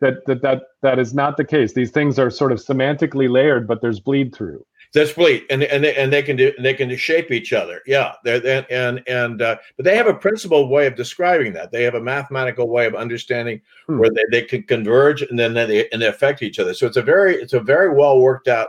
[0.01, 1.75] that that that that is not the case.
[1.75, 4.65] These things are sort of semantically layered, but there's bleed through.
[4.95, 7.83] That's bleed, and and they, and they can do they can shape each other.
[7.85, 11.73] Yeah, they're, and and uh, but they have a principled way of describing that.
[11.73, 13.99] They have a mathematical way of understanding hmm.
[13.99, 16.73] where they, they can converge and then they and they affect each other.
[16.73, 18.69] So it's a very it's a very well worked out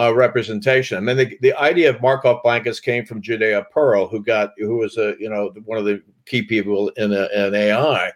[0.00, 0.96] uh, representation.
[0.96, 4.78] I mean, the, the idea of Markov blankets came from Judea Pearl, who got who
[4.78, 8.12] was a you know one of the key people in, a, in AI.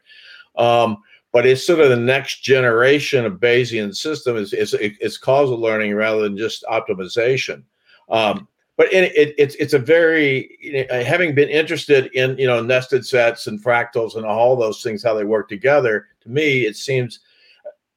[0.57, 0.99] Um,
[1.33, 4.37] but it's sort of the next generation of Bayesian system.
[4.37, 7.65] is it's, it's causal learning rather than just optimization.
[8.09, 12.47] Um, but it, it, it's it's a very you know, having been interested in you
[12.47, 16.07] know nested sets and fractals and all those things how they work together.
[16.23, 17.21] To me, it seems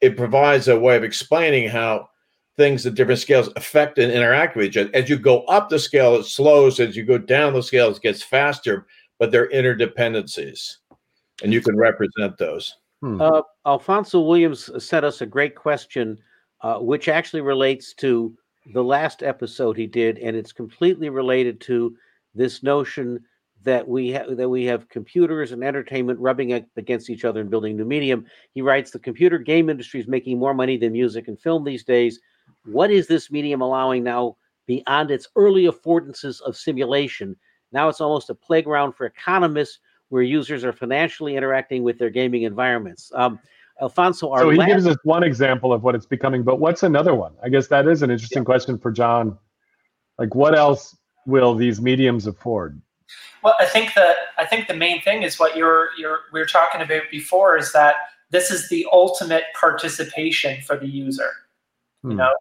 [0.01, 2.09] it provides a way of explaining how
[2.57, 4.89] things at different scales affect and interact with each other.
[4.93, 6.79] As you go up the scale, it slows.
[6.79, 8.87] As you go down the scale, it gets faster.
[9.19, 10.77] But they're interdependencies,
[11.43, 12.75] and you can represent those.
[13.01, 13.21] Hmm.
[13.21, 16.19] Uh, Alfonso Williams sent us a great question,
[16.61, 18.35] uh, which actually relates to
[18.73, 21.95] the last episode he did, and it's completely related to
[22.35, 23.23] this notion
[23.63, 27.75] that we have that we have computers and entertainment rubbing against each other and building
[27.75, 28.25] new medium.
[28.53, 31.83] He writes the computer game industry is making more money than music and film these
[31.83, 32.19] days.
[32.67, 37.35] What is this medium allowing now beyond its early affordances of simulation?
[37.71, 42.43] Now it's almost a playground for economists where users are financially interacting with their gaming
[42.43, 43.11] environments.
[43.13, 43.39] Um,
[43.81, 47.13] Alfonso, so he last- gives us one example of what it's becoming, but what's another
[47.13, 47.33] one?
[47.43, 48.45] I guess that is an interesting yeah.
[48.45, 49.37] question for John.
[50.17, 52.81] Like, what else will these mediums afford?
[53.43, 56.47] Well, I think that I think the main thing is what you're you're we were
[56.47, 57.95] talking about before is that
[58.31, 61.29] this is the ultimate participation for the user,
[62.01, 62.11] hmm.
[62.11, 62.33] you know,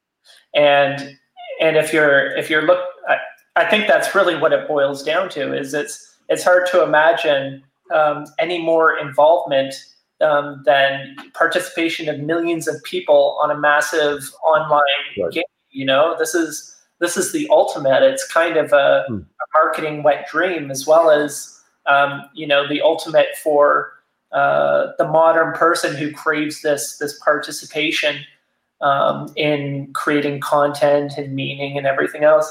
[0.55, 1.17] and
[1.61, 3.19] and if you're if you're look, I,
[3.57, 7.63] I think that's really what it boils down to is it's it's hard to imagine
[7.95, 9.75] um, any more involvement
[10.21, 14.83] um, than participation of millions of people on a massive online
[15.21, 15.33] right.
[15.33, 15.45] game.
[15.71, 18.03] You know, this is this is the ultimate.
[18.03, 19.17] It's kind of a, hmm.
[19.19, 23.93] a marketing wet dream, as well as um, you know the ultimate for
[24.33, 28.25] uh, the modern person who craves this this participation
[28.81, 32.51] um, in creating content and meaning and everything else.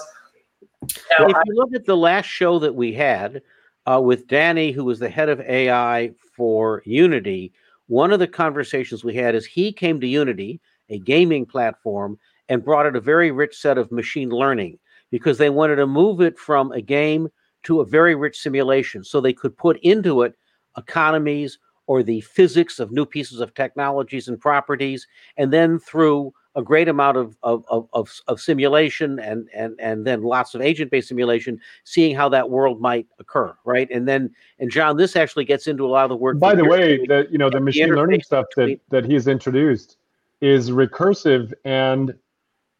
[1.17, 3.41] Now, if you look at the last show that we had,
[3.85, 7.53] uh, with Danny, who was the head of AI for Unity.
[7.87, 10.59] One of the conversations we had is he came to Unity,
[10.89, 12.17] a gaming platform,
[12.49, 14.79] and brought it a very rich set of machine learning
[15.11, 17.29] because they wanted to move it from a game
[17.63, 20.35] to a very rich simulation so they could put into it
[20.77, 21.57] economies
[21.87, 26.87] or the physics of new pieces of technologies and properties and then through a great
[26.87, 32.15] amount of of, of, of simulation and and and then lots of agent-based simulation, seeing
[32.15, 33.89] how that world might occur, right?
[33.91, 36.39] And then and John, this actually gets into a lot of the work.
[36.39, 39.97] By the way, the you know the machine the learning stuff that that he's introduced
[40.41, 42.13] is recursive and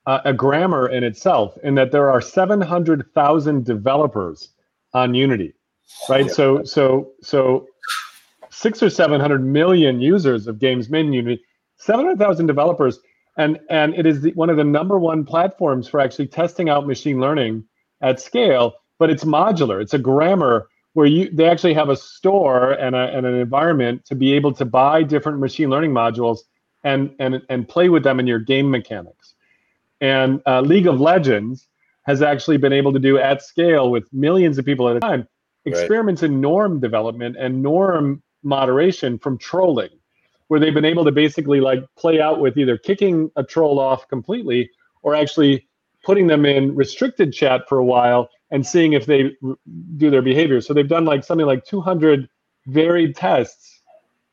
[0.05, 4.49] uh, a grammar in itself, in that there are seven hundred thousand developers
[4.93, 5.53] on Unity,
[6.07, 6.31] right?
[6.31, 7.67] So so so
[8.55, 11.43] six or seven hundred million users of games made in Unity,
[11.77, 12.99] seven hundred thousand developers
[13.37, 16.87] and and it is the, one of the number one platforms for actually testing out
[16.87, 17.63] machine learning
[18.01, 22.71] at scale but it's modular it's a grammar where you they actually have a store
[22.71, 26.39] and, a, and an environment to be able to buy different machine learning modules
[26.83, 29.35] and and and play with them in your game mechanics
[30.01, 31.67] and uh, league of legends
[32.03, 35.27] has actually been able to do at scale with millions of people at a time
[35.65, 36.31] experiments right.
[36.31, 39.89] in norm development and norm moderation from trolling
[40.47, 44.07] where they've been able to basically like play out with either kicking a troll off
[44.07, 44.69] completely
[45.01, 45.67] or actually
[46.03, 49.55] putting them in restricted chat for a while and seeing if they r-
[49.97, 50.61] do their behavior.
[50.61, 52.29] So they've done like something like 200
[52.67, 53.81] varied tests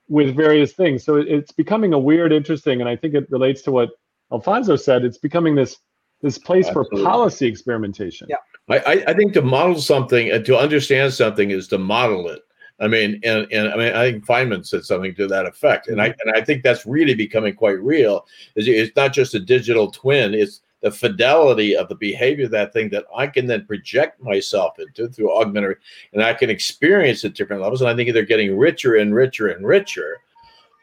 [0.09, 1.03] with various things.
[1.03, 3.90] So it's becoming a weird, interesting, and I think it relates to what
[4.31, 5.05] Alfonso said.
[5.05, 5.79] It's becoming this
[6.20, 6.98] this place Absolutely.
[6.98, 8.29] for policy experimentation.
[8.31, 8.37] Yeah,
[8.68, 12.42] I, I think to model something and to understand something is to model it.
[12.83, 16.03] I mean, and, and I mean, I think Feynman said something to that effect, and
[16.03, 16.29] I mm-hmm.
[16.29, 18.27] and I think that's really becoming quite real.
[18.57, 22.73] Is it's not just a digital twin; it's the fidelity of the behavior of that
[22.73, 25.77] thing that I can then project myself into through augmented,
[26.13, 27.83] and I can experience at different levels.
[27.83, 30.19] And I think they're getting richer and richer and richer.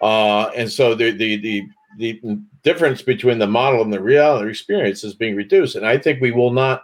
[0.02, 1.68] Uh, and so the the the
[1.98, 5.76] the difference between the model and the reality experience is being reduced.
[5.76, 6.84] And I think we will not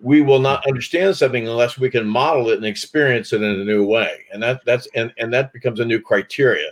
[0.00, 3.64] we will not understand something unless we can model it and experience it in a
[3.64, 4.24] new way.
[4.32, 6.70] And that that's and, and that becomes a new criteria.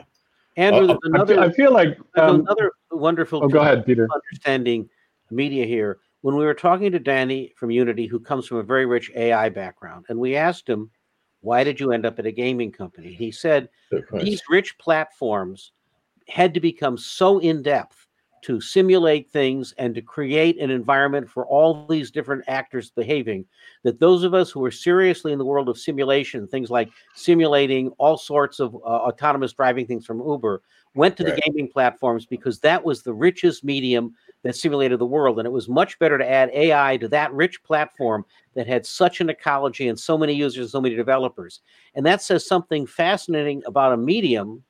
[0.57, 4.09] Andrew uh, another I feel, like um, another wonderful oh, go ahead peter.
[4.13, 4.89] understanding
[5.31, 5.99] media here.
[6.23, 9.51] When we were talking to Danny from Unity, who comes from a very rich AI
[9.51, 10.91] background, and we asked him,
[11.43, 13.13] Why did you end up at a gaming company?
[13.13, 13.69] He said,
[14.15, 15.73] These rich platforms
[16.27, 18.08] had to become so in depth
[18.43, 23.45] to simulate things and to create an environment for all these different actors behaving
[23.83, 27.89] that those of us who are seriously in the world of simulation things like simulating
[27.99, 30.63] all sorts of uh, autonomous driving things from uber
[30.95, 31.35] went to right.
[31.35, 35.53] the gaming platforms because that was the richest medium that simulated the world and it
[35.53, 38.25] was much better to add ai to that rich platform
[38.55, 41.61] that had such an ecology and so many users and so many developers
[41.95, 44.63] and that says something fascinating about a medium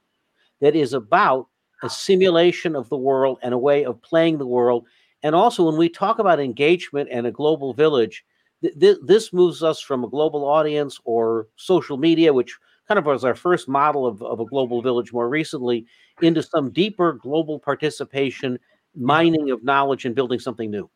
[0.60, 1.48] that is about
[1.82, 4.86] a simulation of the world and a way of playing the world.
[5.22, 8.24] And also, when we talk about engagement and a global village,
[8.62, 12.56] th- th- this moves us from a global audience or social media, which
[12.86, 15.86] kind of was our first model of, of a global village more recently,
[16.22, 18.58] into some deeper global participation,
[18.94, 20.88] mining of knowledge, and building something new.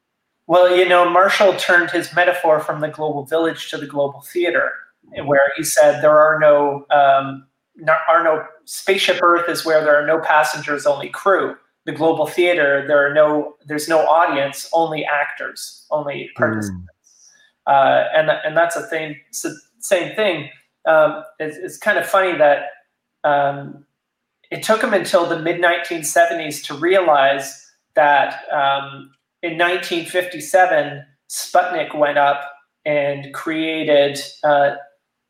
[0.46, 4.72] Well, you know, Marshall turned his metaphor from the global village to the global theater,
[5.24, 7.46] where he said there are no um,
[8.08, 11.56] are no spaceship Earth is where there are no passengers, only crew.
[11.84, 16.86] The global theater, there are no, there's no audience, only actors, only participants.
[16.86, 16.92] Mm.
[17.66, 19.16] Uh, and and that's a thing.
[19.30, 20.50] same thing.
[20.86, 22.64] Um, it's, it's, kind of funny that
[23.22, 23.84] um,
[24.50, 29.12] it took him until the mid 1970s to realize that um,
[29.42, 32.50] in 1957 Sputnik went up
[32.84, 34.72] and created uh,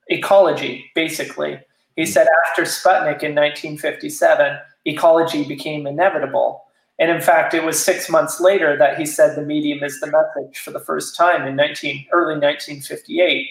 [0.09, 1.61] ecology, basically.
[1.97, 6.64] He said after Sputnik in 1957, ecology became inevitable.
[6.99, 10.07] And in fact, it was six months later that he said the medium is the
[10.07, 13.49] message for the first time in 19, early 1958.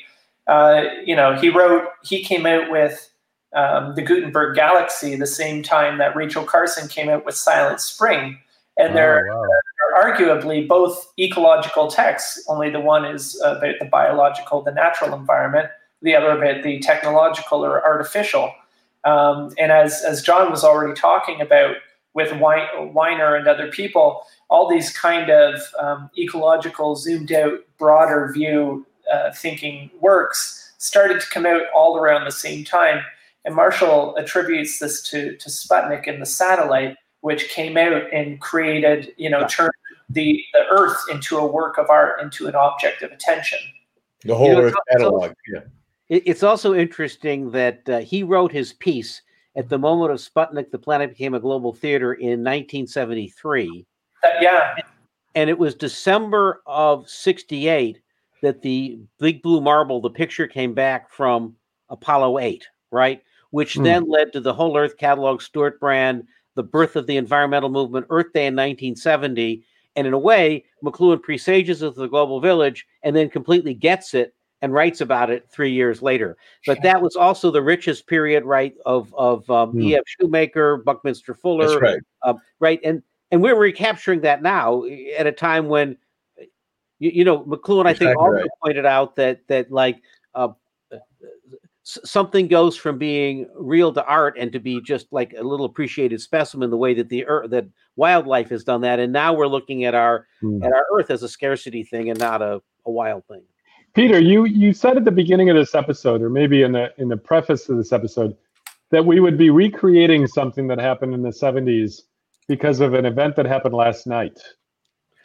[0.48, 3.12] Uh, you know, he wrote, he came out with
[3.54, 8.40] um, the Gutenberg Galaxy the same time that Rachel Carson came out with Silent Spring.
[8.78, 9.48] And they're, oh, wow.
[9.48, 15.70] they're arguably both ecological texts, only the one is about the biological, the natural environment
[16.02, 18.54] the other bit, the technological or artificial.
[19.04, 21.76] Um, and as, as John was already talking about
[22.14, 28.86] with Wiener and other people, all these kind of um, ecological, zoomed out, broader view
[29.12, 33.04] uh, thinking works started to come out all around the same time.
[33.46, 39.14] And Marshall attributes this to, to Sputnik and the satellite, which came out and created,
[39.18, 39.72] you know, turned
[40.10, 43.60] the, the Earth into a work of art, into an object of attention.
[44.26, 45.62] The whole you know, Earth catalog, yeah
[46.12, 49.22] it's also interesting that uh, he wrote his piece
[49.56, 53.86] at the moment of Sputnik, the planet became a global theater in 1973.
[54.24, 54.76] Uh, yeah.
[55.36, 58.02] And it was December of 68
[58.42, 61.56] that the big blue marble, the picture came back from
[61.90, 63.22] Apollo 8, right?
[63.52, 63.84] Which mm.
[63.84, 66.24] then led to the Whole Earth Catalog, Stewart Brand,
[66.56, 69.64] the birth of the environmental movement, Earth Day in 1970.
[69.96, 74.34] And in a way, McLuhan presages of the global village and then completely gets it
[74.62, 76.38] and writes about it three years later.
[76.66, 79.84] But that was also the richest period, right, of of um, mm.
[79.84, 80.04] E.F.
[80.06, 83.02] Schumacher, Buckminster Fuller, That's right, uh, right, and
[83.32, 84.84] and we're recapturing that now
[85.18, 85.98] at a time when,
[87.00, 88.50] you, you know, McLuhan, I think, also right.
[88.64, 90.02] pointed out that that like.
[90.34, 90.50] Uh,
[91.84, 96.22] something goes from being real to art and to be just like a little appreciated
[96.22, 99.84] specimen the way that the earth that wildlife has done that and now we're looking
[99.84, 100.64] at our mm.
[100.64, 103.42] at our earth as a scarcity thing and not a, a wild thing
[103.94, 107.10] Peter, you you said at the beginning of this episode, or maybe in the in
[107.10, 108.36] the preface of this episode,
[108.90, 112.04] that we would be recreating something that happened in the '70s
[112.48, 114.40] because of an event that happened last night.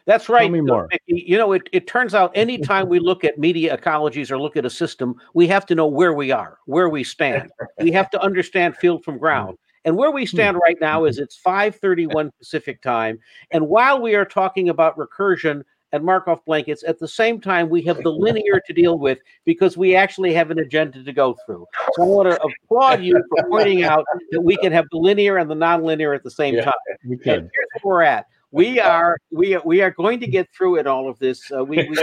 [0.07, 0.43] That's right.
[0.43, 0.89] Tell me more.
[1.07, 4.65] You know, it, it turns out anytime we look at media ecologies or look at
[4.65, 7.51] a system, we have to know where we are, where we stand.
[7.81, 9.59] we have to understand field from ground.
[9.85, 13.19] And where we stand right now is it's 5:31 Pacific time.
[13.53, 15.63] And while we are talking about recursion,
[15.97, 16.85] and Markov blankets.
[16.85, 20.51] At the same time, we have the linear to deal with because we actually have
[20.51, 21.67] an agenda to go through.
[21.95, 25.39] So I want to applaud you for pointing out that we can have the linear
[25.39, 26.75] and the nonlinear at the same yeah, time.
[27.05, 27.35] We can.
[27.35, 28.27] And here's where we're at.
[28.53, 31.51] We are we are, we are going to get through it all of this.
[31.51, 31.99] Uh, we, we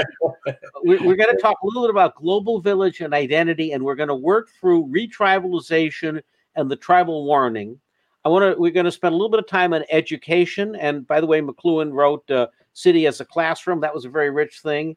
[1.00, 4.10] we're going to talk a little bit about global village and identity, and we're going
[4.10, 6.22] to work through retribalization
[6.56, 7.80] and the tribal warning.
[8.26, 8.60] I want to.
[8.60, 10.76] We're going to spend a little bit of time on education.
[10.76, 13.82] And by the way, McLuhan wrote uh, city as a classroom.
[13.82, 14.96] That was a very rich thing.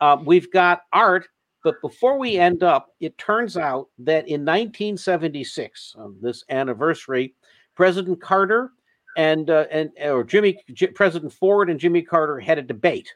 [0.00, 1.28] Uh, we've got art,
[1.64, 7.34] but before we end up, it turns out that in 1976, on this anniversary,
[7.74, 8.72] President Carter
[9.16, 13.14] and uh, and or Jimmy J- President Ford and Jimmy Carter had a debate,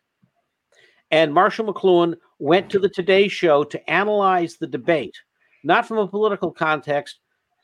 [1.10, 5.16] and Marshall McLuhan went to the Today Show to analyze the debate,
[5.62, 7.20] not from a political context,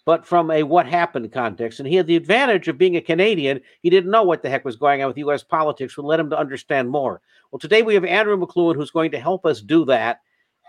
[0.06, 1.80] but from a what happened context.
[1.80, 3.60] And he had the advantage of being a Canadian.
[3.82, 5.42] He didn't know what the heck was going on with U.S.
[5.42, 7.20] politics, would led him to understand more.
[7.50, 10.20] Well, today we have Andrew McLuhan, who's going to help us do that.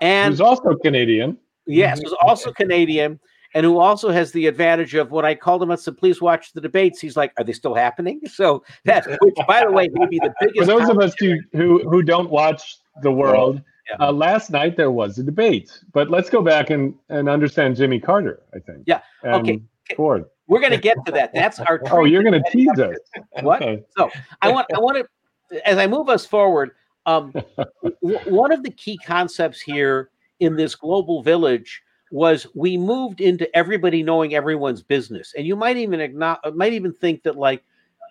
[0.01, 1.38] And he's also Canadian.
[1.67, 3.19] Yes, who's also Canadian,
[3.53, 6.53] and who also has the advantage of when I called him and said, "Please watch
[6.53, 10.05] the debates." He's like, "Are they still happening?" So that, which, by the way, may
[10.05, 10.59] be the biggest.
[10.59, 13.95] For those of us who, who who don't watch the world, yeah.
[13.99, 15.79] uh, last night there was a debate.
[15.93, 18.41] But let's go back and and understand Jimmy Carter.
[18.53, 18.83] I think.
[18.85, 19.01] Yeah.
[19.23, 19.61] okay.
[19.95, 20.25] Ford.
[20.47, 21.33] We're going to get to that.
[21.33, 21.81] That's our.
[21.91, 22.95] oh, you're going to tease us.
[23.41, 23.61] What?
[23.61, 23.83] Okay.
[23.97, 24.09] So
[24.41, 25.05] I want I want
[25.51, 26.71] to, as I move us forward,
[27.05, 27.33] um,
[27.83, 30.09] w- one of the key concepts here
[30.39, 31.81] in this global village
[32.11, 36.93] was we moved into everybody knowing everyone's business, and you might even acknowledge, might even
[36.93, 37.63] think that like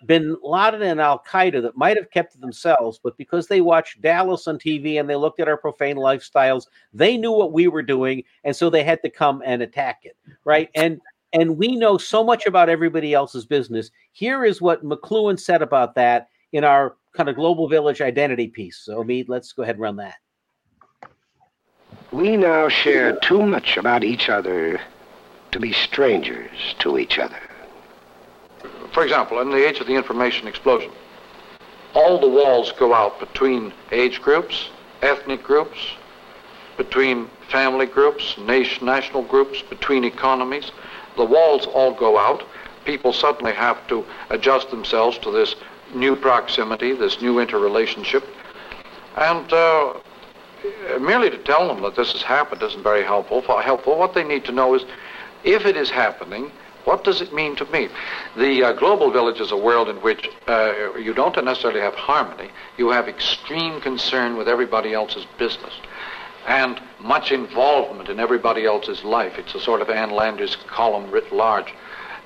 [0.05, 4.47] Bin Laden and Al Qaeda that might have kept themselves, but because they watched Dallas
[4.47, 8.23] on TV and they looked at our profane lifestyles, they knew what we were doing,
[8.43, 10.69] and so they had to come and attack it, right?
[10.75, 11.01] And
[11.33, 13.91] and we know so much about everybody else's business.
[14.11, 18.77] Here is what McLuhan said about that in our kind of global village identity piece.
[18.77, 20.15] So, Mead, let's go ahead and run that.
[22.11, 24.79] We now share too much about each other
[25.51, 27.41] to be strangers to each other.
[28.97, 30.89] For example, in the age of the information explosion,
[31.93, 34.69] all the walls go out between age groups,
[35.03, 35.77] ethnic groups,
[36.77, 40.71] between family groups, nation, national groups, between economies.
[41.15, 42.43] The walls all go out.
[42.85, 45.53] People suddenly have to adjust themselves to this
[45.93, 48.23] new proximity, this new interrelationship.
[49.15, 49.93] And uh,
[50.99, 53.43] merely to tell them that this has happened isn't very helpful.
[53.61, 53.95] helpful.
[53.99, 54.85] What they need to know is
[55.43, 56.51] if it is happening,
[56.87, 57.89] what does it mean to me?
[58.37, 62.49] The uh, global village is a world in which uh, you don't necessarily have harmony.
[62.77, 65.73] You have extreme concern with everybody else's business
[66.47, 69.37] and much involvement in everybody else's life.
[69.37, 71.73] It's a sort of Ann Landers column writ large.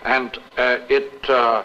[0.04, 1.64] And uh, it uh,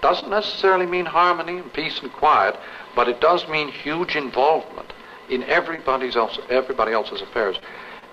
[0.00, 2.58] doesn't necessarily mean harmony and peace and quiet,
[2.96, 4.90] but it does mean huge involvement
[5.28, 7.58] in everybody's else, everybody else's affairs.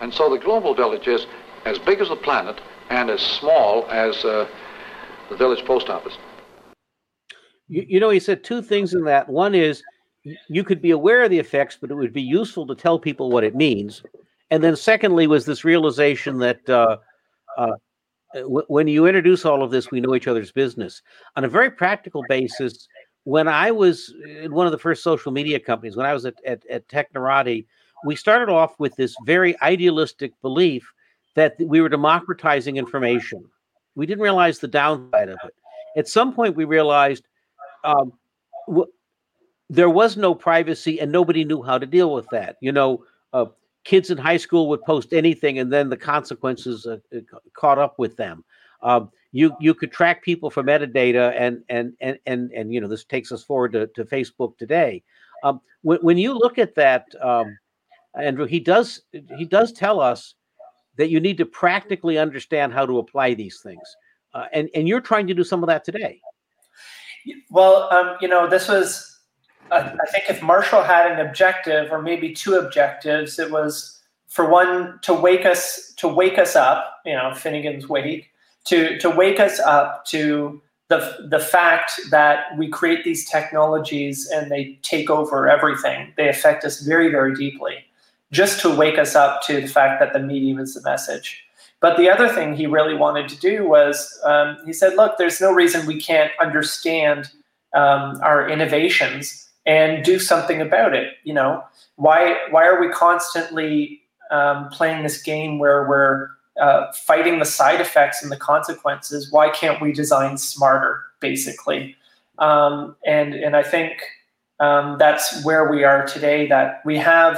[0.02, 1.26] And so the global village is
[1.64, 2.60] as big as the planet
[2.90, 4.48] and as small as uh,
[5.30, 6.18] the village post office.
[7.68, 9.28] You, you know, he said two things in that.
[9.28, 9.84] One is
[10.50, 13.32] you could be aware of the effects, but it would be useful to tell people
[13.32, 14.04] what it means.
[14.52, 16.98] And then, secondly, was this realization that uh,
[17.58, 17.74] uh,
[18.34, 21.02] w- when you introduce all of this, we know each other's business.
[21.36, 22.88] On a very practical basis,
[23.24, 24.14] when I was
[24.44, 27.66] in one of the first social media companies, when I was at, at, at Technorati,
[28.06, 30.92] we started off with this very idealistic belief
[31.36, 33.44] that we were democratizing information.
[33.96, 35.54] We didn't realize the downside of it.
[35.98, 37.28] At some point, we realized
[37.84, 38.14] um,
[38.68, 38.92] w-
[39.70, 42.58] there was no privacy and nobody knew how to deal with that.
[42.62, 43.46] You know, uh,
[43.84, 47.20] kids in high school would post anything and then the consequences uh, uh
[47.54, 48.44] caught up with them.
[48.82, 52.88] Um, you you could track people for metadata and and and and and you know
[52.88, 55.04] this takes us forward to, to Facebook today.
[55.44, 57.58] Um, when, when you look at that, um,
[58.16, 59.02] Andrew, he does
[59.38, 60.36] he does tell us
[60.98, 63.96] that you need to practically understand how to apply these things,
[64.34, 66.22] uh, and and you're trying to do some of that today.
[67.50, 69.16] Well, um, you know, this was
[69.72, 75.00] I think if Marshall had an objective or maybe two objectives, it was for one
[75.02, 78.30] to wake us to wake us up, you know, Finnegans Wake,
[78.66, 84.52] to to wake us up to the the fact that we create these technologies and
[84.52, 86.14] they take over everything.
[86.16, 87.78] They affect us very very deeply.
[88.36, 91.28] Just to wake us up to the fact that the medium is the message.
[91.80, 95.40] But the other thing he really wanted to do was um, he said, look, there's
[95.40, 97.32] no reason we can't understand
[97.74, 101.14] um, our innovations and do something about it.
[101.24, 101.64] You know,
[101.96, 102.20] why
[102.50, 106.30] why are we constantly um, playing this game where we're
[106.60, 109.32] uh, fighting the side effects and the consequences?
[109.32, 111.96] Why can't we design smarter, basically?
[112.40, 113.94] Um, and and I think
[114.60, 116.48] um, that's where we are today.
[116.48, 117.36] That we have.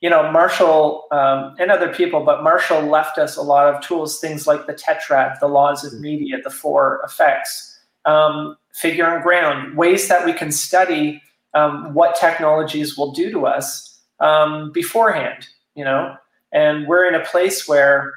[0.00, 4.20] You know, Marshall um, and other people, but Marshall left us a lot of tools,
[4.20, 9.76] things like the tetrad, the laws of media, the four effects, um, figure and ground,
[9.78, 11.22] ways that we can study
[11.54, 16.16] um, what technologies will do to us um, beforehand, you know.
[16.52, 18.12] And we're in a place where,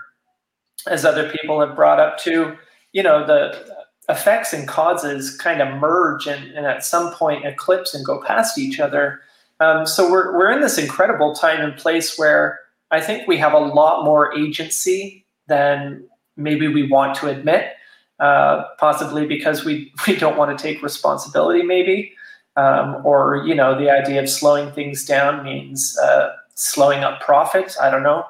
[0.87, 2.57] as other people have brought up too,
[2.91, 3.77] you know, the
[4.09, 8.57] effects and causes kind of merge and, and at some point eclipse and go past
[8.57, 9.21] each other.
[9.59, 12.59] Um, so we're, we're in this incredible time and place where
[12.91, 17.73] I think we have a lot more agency than maybe we want to admit,
[18.19, 22.13] uh, possibly because we, we don't want to take responsibility, maybe
[22.57, 27.79] um, or you know the idea of slowing things down means uh, slowing up profits.
[27.79, 28.25] I don't know,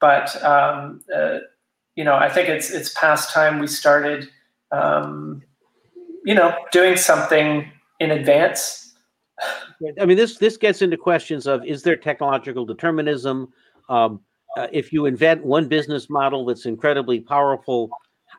[0.00, 1.40] but um, uh,
[1.96, 4.30] you know, I think it's it's past time we started,
[4.70, 5.42] um,
[6.24, 7.70] you know, doing something
[8.00, 8.80] in advance.
[10.00, 13.52] I mean, this this gets into questions of is there technological determinism?
[13.88, 14.20] Um,
[14.56, 17.90] uh, if you invent one business model that's incredibly powerful,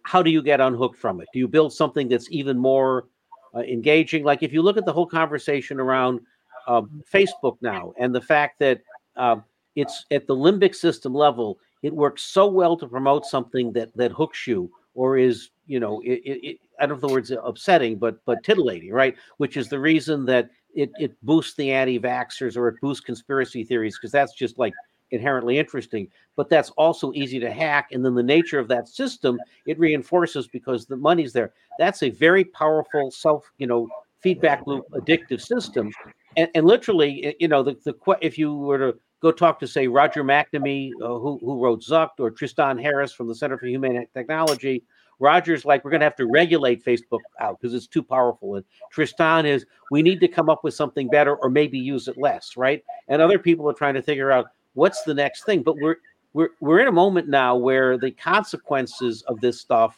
[0.04, 1.28] how do you get unhooked from it?
[1.34, 3.08] Do you build something that's even more
[3.54, 4.24] uh, engaging?
[4.24, 6.22] Like if you look at the whole conversation around
[6.68, 6.84] uh,
[7.14, 8.82] Facebook now and the fact that
[9.18, 9.38] uh,
[9.76, 14.12] it's at the limbic system level, it works so well to promote something that that
[14.12, 18.24] hooks you or is you know it, it, I don't know the word's upsetting, but
[18.26, 19.16] but titillating, right?
[19.38, 23.98] Which is the reason that it it boosts the anti-vaxxers or it boosts conspiracy theories
[23.98, 24.74] because that's just like
[25.12, 27.90] inherently interesting, but that's also easy to hack.
[27.92, 31.54] And then the nature of that system, it reinforces because the money's there.
[31.80, 33.88] That's a very powerful self, you know,
[34.20, 35.92] feedback loop addictive system.
[36.38, 39.88] And, and literally, you know, the, the if you were to go talk to say
[39.88, 44.06] Roger McNamee, uh, who who wrote Zucked, or Tristan Harris from the Center for Humane
[44.14, 44.84] Technology.
[45.20, 48.56] Roger's like, we're going to have to regulate Facebook out because it's too powerful.
[48.56, 52.18] And Tristan is, we need to come up with something better or maybe use it
[52.18, 52.84] less, right?
[53.08, 55.96] And other people are trying to figure out what's the next thing but we're
[56.34, 59.98] we're we're in a moment now where the consequences of this stuff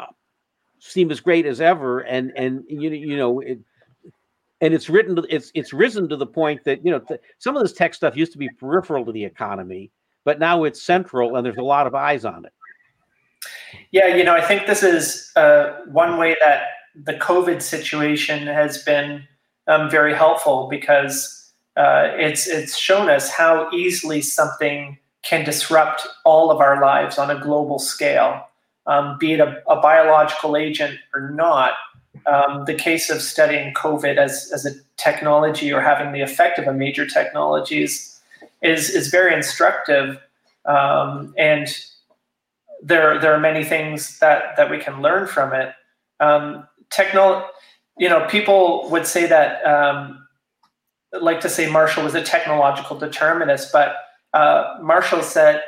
[0.00, 0.06] uh,
[0.78, 3.58] seem as great as ever and and you you know it,
[4.60, 7.56] and it's written to, it's it's risen to the point that you know th- some
[7.56, 9.90] of this tech stuff used to be peripheral to the economy
[10.24, 12.52] but now it's central and there's a lot of eyes on it
[13.90, 16.62] yeah you know i think this is uh, one way that
[17.04, 19.22] the covid situation has been
[19.66, 26.50] um, very helpful because uh, it's it's shown us how easily something can disrupt all
[26.50, 28.48] of our lives on a global scale,
[28.86, 31.74] um, be it a, a, biological agent or not.
[32.26, 36.66] Um, the case of studying COVID as, as a technology or having the effect of
[36.66, 38.20] a major technology is,
[38.62, 40.18] is, is very instructive.
[40.66, 41.74] Um, and
[42.82, 45.72] there, there are many things that, that we can learn from it.
[46.20, 47.46] Um, technol-
[47.96, 50.26] you know, people would say that um,
[51.20, 53.96] like to say Marshall was a technological determinist, but
[54.32, 55.62] uh, Marshall said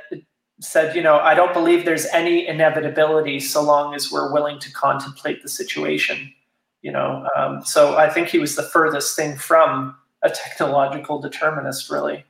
[0.61, 4.73] said, you know, I don't believe there's any inevitability so long as we're willing to
[4.73, 6.33] contemplate the situation.
[6.81, 11.91] You know, um, so I think he was the furthest thing from a technological determinist,
[11.91, 12.25] really.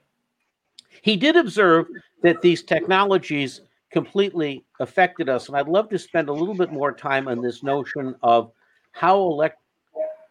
[1.03, 1.87] He did observe
[2.23, 3.61] that these technologies
[3.95, 7.63] completely affected us, and I'd love to spend a little bit more time on this
[7.63, 8.51] notion of
[8.91, 9.61] how elect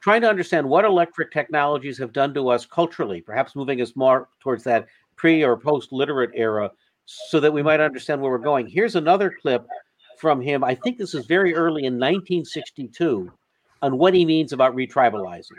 [0.02, 4.28] trying to understand what electric technologies have done to us culturally, perhaps moving us more
[4.42, 4.86] towards that
[5.16, 6.70] pre or post literate era
[7.06, 8.68] so that we might understand where we're going.
[8.68, 9.66] Here's another clip
[10.18, 10.62] from him.
[10.62, 13.32] I think this is very early in 1962
[13.82, 15.52] on what he means about retribalizing.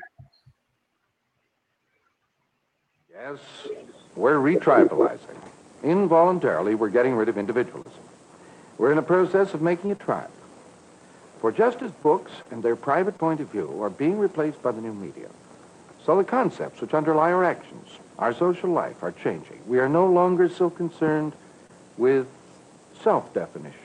[3.10, 3.38] Yes,
[4.14, 5.38] we're retribalizing.
[5.84, 7.92] Involuntarily, we're getting rid of individualism.
[8.78, 10.30] We're in a process of making a tribe.
[11.40, 14.80] For just as books and their private point of view are being replaced by the
[14.80, 15.28] new media,
[16.02, 17.86] so the concepts which underlie our actions,
[18.18, 19.60] our social life, are changing.
[19.66, 21.34] We are no longer so concerned
[21.98, 22.26] with
[23.02, 23.78] self-definition,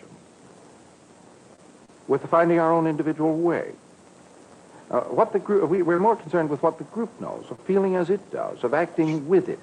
[2.07, 3.73] with finding our own individual way.
[4.89, 7.97] Uh, what the group, we, we're more concerned with what the group knows, of feeling
[7.97, 9.59] as it does, of acting with it,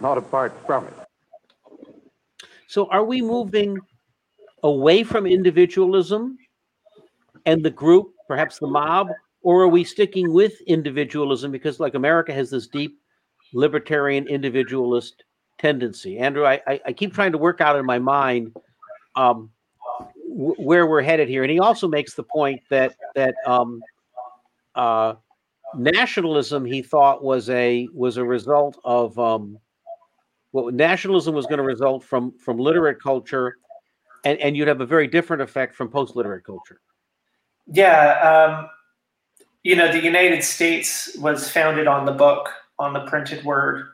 [0.00, 1.07] not apart from it.
[2.68, 3.78] So are we moving
[4.62, 6.36] away from individualism
[7.46, 9.08] and the group, perhaps the mob,
[9.42, 12.98] or are we sticking with individualism because, like America, has this deep
[13.54, 15.24] libertarian individualist
[15.56, 16.18] tendency?
[16.18, 18.54] Andrew, I, I, I keep trying to work out in my mind
[19.16, 19.50] um,
[20.28, 23.80] w- where we're headed here, and he also makes the point that that um,
[24.74, 25.14] uh,
[25.74, 29.58] nationalism he thought was a was a result of um,
[30.52, 33.58] what nationalism was going to result from from literate culture,
[34.24, 36.80] and, and you'd have a very different effect from post literate culture.
[37.66, 38.70] Yeah, um,
[39.62, 43.86] you know, the United States was founded on the book, on the printed word,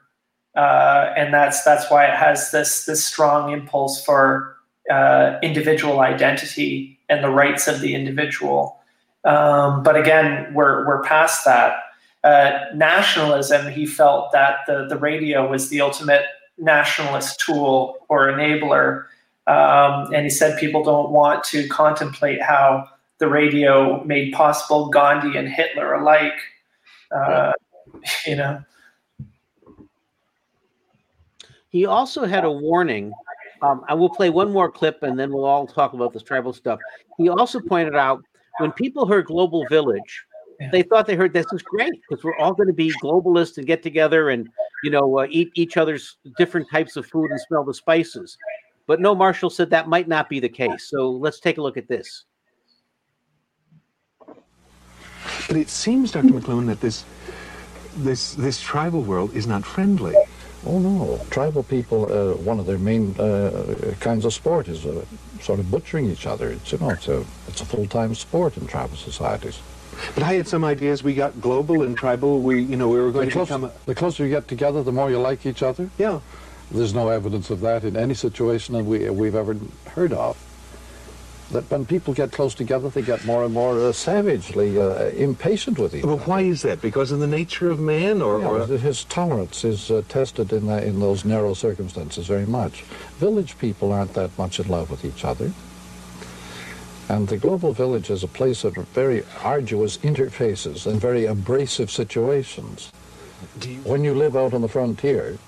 [0.57, 4.57] uh, and that's that's why it has this this strong impulse for
[4.91, 8.79] uh, individual identity and the rights of the individual.
[9.25, 11.79] Um, but again, we're we're past that.
[12.23, 16.25] Uh, nationalism, he felt that the the radio was the ultimate
[16.59, 19.07] nationalist tool or enabler,
[19.47, 22.89] um, and he said people don't want to contemplate how
[23.19, 26.39] the radio made possible Gandhi and Hitler alike.
[27.15, 27.53] Uh,
[28.27, 28.63] you know.
[31.69, 33.13] He also had a warning.
[33.63, 36.53] Um, I will play one more clip and then we'll all talk about this tribal
[36.53, 36.79] stuff.
[37.19, 38.23] He also pointed out
[38.59, 40.25] when people heard global village,
[40.61, 40.71] yeah.
[40.71, 43.67] they thought they heard this is great because we're all going to be globalists and
[43.67, 44.49] get together and
[44.83, 48.37] you know uh, eat each other's different types of food and smell the spices.
[48.87, 50.91] But no, Marshall said that might not be the case.
[50.91, 52.25] So let's take a look at this.
[55.49, 56.29] But it seems, Dr.
[56.29, 57.05] McLuhan, that this
[57.97, 60.15] this this tribal world is not friendly.
[60.67, 62.11] Oh no, tribal people.
[62.11, 65.05] Uh, one of their main uh, kinds of sport is uh,
[65.41, 66.51] sort of butchering each other.
[66.51, 69.59] It's you know, it's a it's a full time sport in tribal societies.
[70.15, 71.03] But I had some ideas.
[71.03, 72.41] We got global and tribal.
[72.41, 73.65] We you know we were going the to closer, become.
[73.65, 75.91] A, the closer you get together, the more you like each other.
[75.99, 76.21] yeah.
[76.71, 79.57] There's no evidence of that in any situation that we we've ever
[79.91, 80.37] heard of.
[81.53, 85.79] That when people get close together, they get more and more uh, savagely uh, impatient
[85.79, 86.17] with each other.
[86.17, 86.81] Well, why is that?
[86.81, 90.69] Because of the nature of man, or, Yeah, or his tolerance is uh, tested in,
[90.71, 92.83] in those narrow circumstances very much.
[93.19, 95.53] Village people aren't that much in love with each other.
[97.09, 102.91] And the global village is a place of very arduous interfaces and very abrasive situations.
[103.61, 105.39] you, When you live out on the frontier,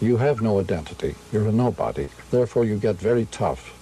[0.00, 1.14] you have no identity.
[1.32, 2.08] You're a nobody.
[2.30, 3.72] Therefore, you get very tough.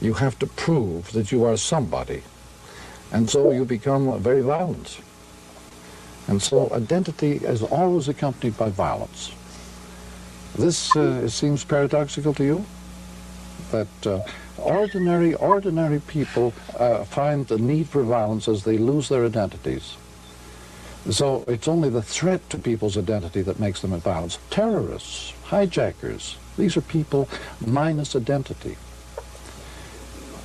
[0.00, 2.22] You have to prove that you are somebody.
[3.12, 5.00] And so you become very violent.
[6.28, 9.32] And so identity is always accompanied by violence.
[10.56, 12.64] This uh, seems paradoxical to you?
[13.70, 14.20] That uh,
[14.62, 19.96] ordinary, ordinary people uh, find the need for violence as they lose their identities.
[21.10, 24.38] So it's only the threat to people's identity that makes them violence.
[24.50, 27.28] Terrorists, hijackers, these are people
[27.66, 28.76] minus identity.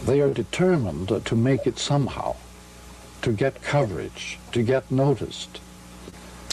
[0.05, 2.35] They are determined to make it somehow,
[3.21, 5.59] to get coverage, to get noticed.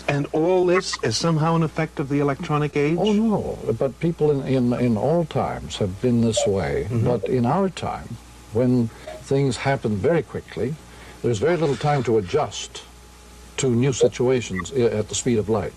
[0.09, 2.99] And all this is somehow an effect of the electronic age.
[3.01, 6.87] Oh no, but people in, in, in all times have been this way.
[6.89, 7.07] Mm-hmm.
[7.07, 8.09] But in our time,
[8.53, 8.89] when
[9.23, 10.75] things happen very quickly,
[11.23, 12.83] there's very little time to adjust
[13.59, 15.75] to new situations eh, at the speed of light.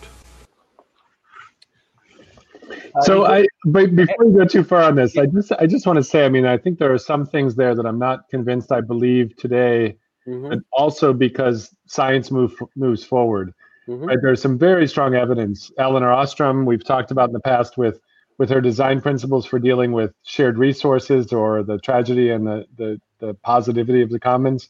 [3.01, 5.85] So uh, I, but before we go too far on this, I just, I just
[5.85, 8.29] want to say, I mean, I think there are some things there that I'm not
[8.29, 9.97] convinced I believe today,
[10.27, 13.53] Mhm, but also because science move, moves forward.
[13.87, 14.07] Mhm.
[14.07, 14.17] Right?
[14.21, 15.71] There's some very strong evidence.
[15.77, 17.99] Elinor Ostrom, we've talked about in the past with,
[18.37, 22.99] with her design principles for dealing with shared resources or the tragedy and the, the,
[23.19, 24.69] the positivity of the commons.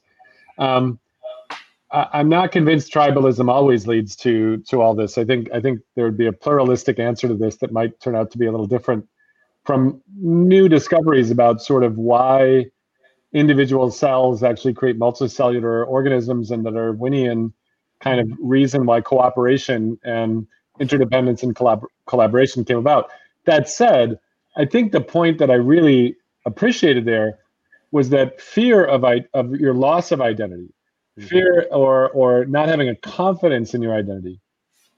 [0.58, 1.00] Um,
[1.92, 5.18] I, I'm not convinced tribalism always leads to to all this.
[5.18, 8.16] I think I think there would be a pluralistic answer to this that might turn
[8.16, 9.08] out to be a little different
[9.66, 12.66] from new discoveries about sort of why
[13.34, 17.54] individual cells actually create multicellular organisms and that are Darwinian
[18.06, 20.48] kind of reason why cooperation and
[20.80, 23.10] interdependence and collab- collaboration came about.
[23.46, 24.20] That said,
[24.56, 27.40] I think the point that I really appreciated there
[27.92, 30.70] was that fear of I- of your loss of identity,
[31.18, 31.28] mm-hmm.
[31.28, 34.40] fear or or not having a confidence in your identity,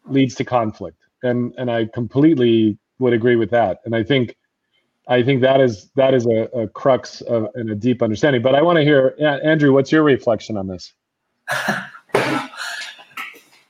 [0.07, 3.81] leads to conflict, and and I completely would agree with that.
[3.85, 4.35] And I think
[5.07, 8.41] I think that is that is a, a crux of and a deep understanding.
[8.41, 10.93] But I want to hear, Andrew, what's your reflection on this?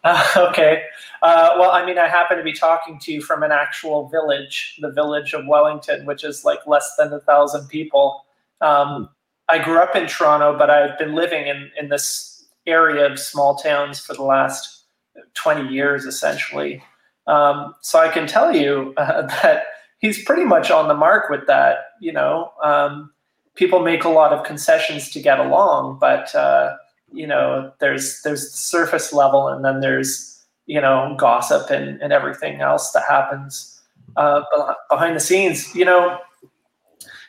[0.08, 0.84] Uh, okay.
[1.22, 4.78] Uh, well, I mean, I happen to be talking to you from an actual village,
[4.82, 8.26] the village of Wellington, which is like less than a thousand people.
[8.62, 9.10] Um,
[9.49, 13.55] I grew up in Toronto, but I've been living in, in this area of small
[13.55, 14.86] towns for the last
[15.34, 16.84] 20 years, essentially.
[17.28, 19.64] Um, so I can tell you uh, that
[19.99, 21.78] he's pretty much on the mark with that.
[21.99, 23.12] You know, um,
[23.55, 26.78] people make a lot of concessions to get along, but uh,
[27.12, 32.12] you know, there's there's the surface level, and then there's you know gossip and, and
[32.12, 33.82] everything else that happens
[34.16, 34.41] uh,
[34.89, 35.74] behind the scenes.
[35.76, 36.20] You know,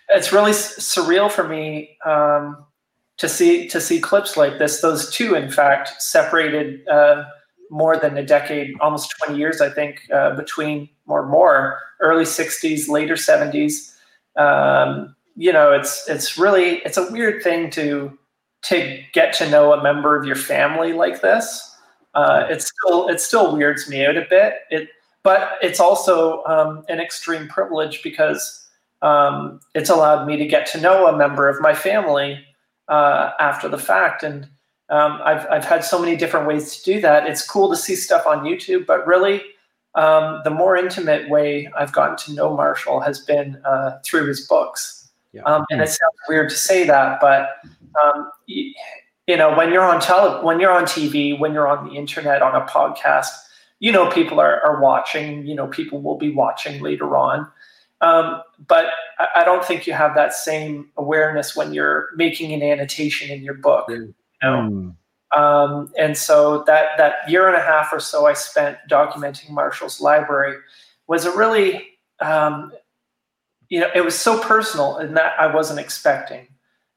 [0.09, 2.65] it's really surreal for me um,
[3.19, 4.81] to see to see clips like this.
[4.81, 7.25] Those two, in fact, separated uh,
[7.71, 12.89] more than a decade, almost 20 years, I think, uh, between or more early 60s,
[12.89, 13.95] later 70s.
[14.37, 18.19] Um, you know, it's it's really it's a weird thing to
[18.63, 21.77] to get to know a member of your family like this.
[22.15, 24.55] Uh, it's still it still weirds me out a bit.
[24.71, 24.89] It,
[25.23, 28.67] but it's also um, an extreme privilege because
[29.03, 32.45] um, it's allowed me to get to know a member of my family
[32.89, 34.49] uh, after the fact, and
[34.89, 37.27] um, I've I've had so many different ways to do that.
[37.27, 39.43] It's cool to see stuff on YouTube, but really,
[39.95, 44.47] um, the more intimate way I've gotten to know Marshall has been uh, through his
[44.47, 44.98] books.
[45.33, 45.43] Yeah.
[45.43, 47.49] Um, and it sounds weird to say that, but
[48.03, 51.95] um, you know, when you're on tele, when you're on TV, when you're on the
[51.95, 53.29] internet, on a podcast,
[53.79, 55.47] you know, people are, are watching.
[55.47, 57.47] You know, people will be watching later on.
[58.01, 58.87] Um, but
[59.19, 63.43] I, I don't think you have that same awareness when you're making an annotation in
[63.43, 63.87] your book.
[63.89, 64.69] You know?
[64.69, 64.91] Hmm.
[65.39, 70.01] Um, and so that that year and a half or so I spent documenting Marshall's
[70.01, 70.57] library
[71.07, 71.87] was a really
[72.21, 72.73] um,
[73.69, 76.49] you know, it was so personal and that I wasn't expecting.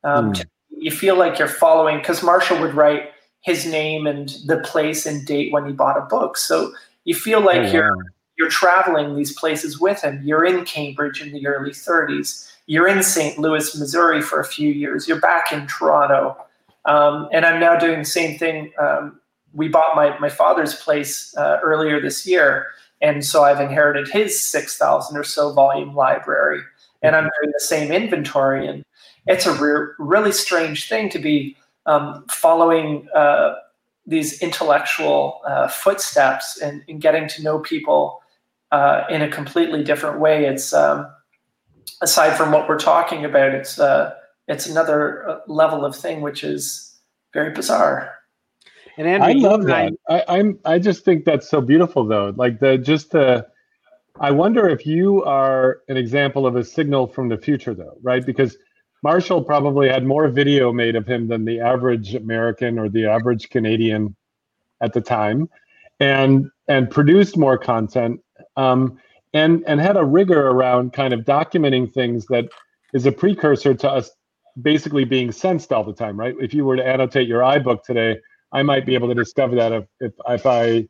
[0.04, 0.46] Um, mm.
[0.70, 3.12] you feel like you're following because Marshall would write
[3.42, 6.38] his name and the place and date when he bought a book.
[6.38, 7.98] So you feel like oh, you're
[8.38, 10.22] you're traveling these places with him.
[10.24, 12.52] You're in Cambridge in the early 30s.
[12.66, 13.38] You're in St.
[13.38, 15.08] Louis, Missouri for a few years.
[15.08, 16.38] You're back in Toronto.
[16.86, 18.72] Um, and I'm now doing the same thing.
[18.80, 19.20] Um,
[19.54, 22.68] we bought my, my father's place uh, earlier this year.
[23.02, 26.62] And so I've inherited his 6,000 or so volume library.
[27.02, 28.68] And I'm doing the same inventory.
[28.68, 28.84] And
[29.26, 33.56] it's a re- really strange thing to be um, following uh,
[34.06, 38.22] these intellectual uh, footsteps and, and, getting to know people
[38.72, 40.45] uh, in a completely different way.
[40.45, 41.08] It's um,
[42.02, 44.14] aside from what we're talking about, it's uh,
[44.47, 46.95] it's another uh, level of thing which is
[47.34, 48.21] very bizarre.
[48.98, 49.94] And Andrew, I love that.
[50.10, 52.34] I, I'm I just think that's so beautiful though.
[52.36, 53.48] Like the just the
[54.20, 58.26] I wonder if you are an example of a signal from the future though, right?
[58.26, 58.58] Because
[59.04, 63.50] Marshall probably had more video made of him than the average American or the average
[63.50, 64.16] Canadian
[64.82, 65.50] at the time,
[66.00, 68.20] and and produced more content,
[68.58, 69.00] um,
[69.34, 72.46] and and had a rigor around kind of documenting things that
[72.94, 74.12] is a precursor to us
[74.62, 76.36] basically being sensed all the time, right?
[76.39, 78.18] If you were to annotate your iBook today,
[78.52, 80.88] I might be able to discover that if if, if I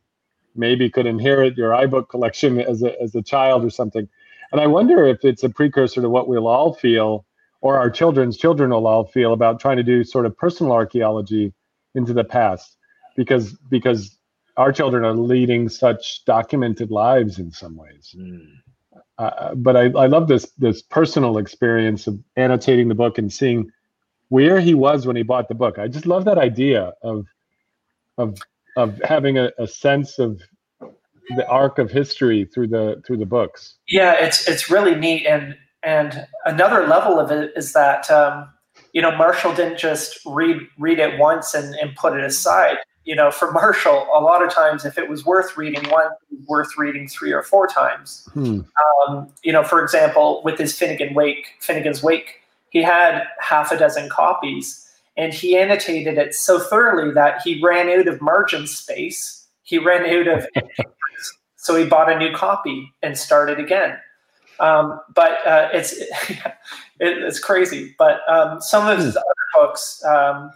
[0.54, 4.08] maybe could inherit your iBook collection as a as a child or something.
[4.52, 7.24] And I wonder if it's a precursor to what we'll all feel
[7.62, 11.54] or our children's children will all feel about trying to do sort of personal archaeology
[11.94, 12.76] into the past
[13.16, 14.18] because because
[14.58, 18.46] our children are leading such documented lives in some ways mm.
[19.18, 23.70] uh, but I, I love this this personal experience of annotating the book and seeing
[24.28, 27.26] where he was when he bought the book i just love that idea of
[28.18, 28.38] of
[28.76, 30.40] of having a, a sense of
[31.36, 35.56] the arc of history through the through the books yeah it's it's really neat and
[35.82, 38.48] and another level of it is that um,
[38.92, 42.78] you know Marshall didn't just read read it once and, and put it aside.
[43.04, 46.14] You know, for Marshall, a lot of times if it was worth reading once,
[46.46, 48.28] worth reading three or four times.
[48.32, 48.60] Hmm.
[49.08, 52.40] Um, you know, for example, with his Finnegan Wake, Finnegans Wake,
[52.70, 57.88] he had half a dozen copies, and he annotated it so thoroughly that he ran
[57.88, 59.46] out of margin space.
[59.62, 60.46] He ran out of,
[61.56, 63.98] so he bought a new copy and started again.
[64.60, 66.48] Um, but uh, it's it,
[67.00, 67.94] it's crazy.
[67.98, 69.18] But um, some of his hmm.
[69.18, 70.50] other books um,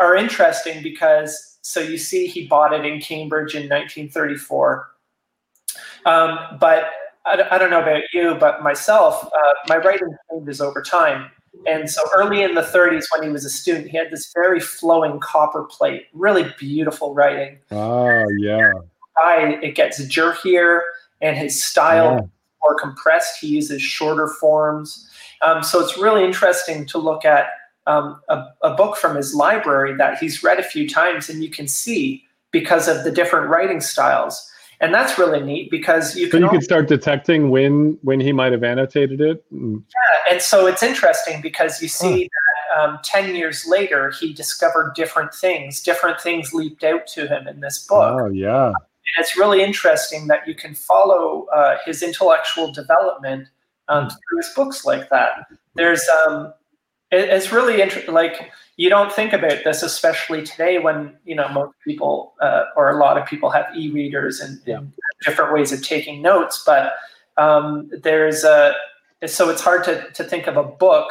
[0.00, 4.90] are interesting because so you see he bought it in Cambridge in 1934.
[6.04, 6.90] Um, but
[7.24, 11.30] I, I, don't know about you, but myself, uh, my writing changes over time.
[11.66, 14.60] And so early in the 30s, when he was a student, he had this very
[14.60, 17.58] flowing copper plate, really beautiful writing.
[17.70, 18.72] Oh, yeah.
[19.16, 20.80] I, it gets jerkier,
[21.20, 22.26] and his style yeah
[22.64, 23.40] more compressed.
[23.40, 25.08] He uses shorter forms.
[25.42, 27.46] Um, so it's really interesting to look at
[27.86, 31.50] um, a, a, book from his library that he's read a few times, and you
[31.50, 34.50] can see because of the different writing styles.
[34.80, 36.42] And that's really neat because you so can.
[36.42, 39.44] you can start detecting when when he might have annotated it.
[39.52, 39.82] Mm.
[39.88, 44.94] Yeah, and so it's interesting because you see that um, ten years later he discovered
[44.94, 45.82] different things.
[45.82, 48.20] Different things leaped out to him in this book.
[48.20, 48.72] Oh yeah
[49.16, 53.48] and it's really interesting that you can follow uh, his intellectual development
[53.88, 55.46] um, through his books like that.
[55.74, 56.52] There's um,
[57.14, 58.14] it's really interesting.
[58.14, 62.90] Like you don't think about this, especially today when you know most people uh, or
[62.90, 64.78] a lot of people have e-readers and, yeah.
[64.78, 64.92] and
[65.24, 66.62] different ways of taking notes.
[66.64, 66.94] But
[67.36, 68.74] um, there's a
[69.26, 71.10] so it's hard to to think of a book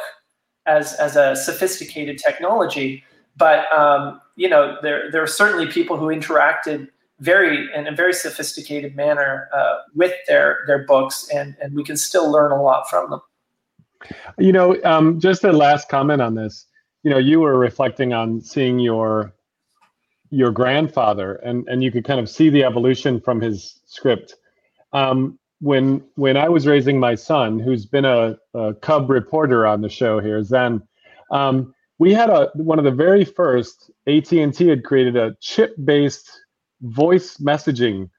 [0.65, 3.03] as as a sophisticated technology.
[3.35, 6.87] But um, you know there there are certainly people who interacted
[7.19, 11.97] very in a very sophisticated manner uh, with their their books, and and we can
[11.97, 13.21] still learn a lot from them.
[14.37, 16.65] You know, um, just a last comment on this.
[17.03, 19.33] You know, you were reflecting on seeing your
[20.29, 24.35] your grandfather, and and you could kind of see the evolution from his script.
[24.91, 29.81] Um, when when I was raising my son, who's been a, a cub reporter on
[29.81, 30.81] the show here, Zen,
[31.31, 35.35] um, we had a one of the very first AT and T had created a
[35.39, 36.29] chip based
[36.81, 38.09] voice messaging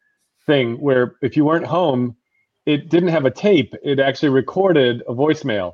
[0.46, 2.16] thing where if you weren't home,
[2.66, 3.74] it didn't have a tape.
[3.82, 5.72] It actually recorded a voicemail.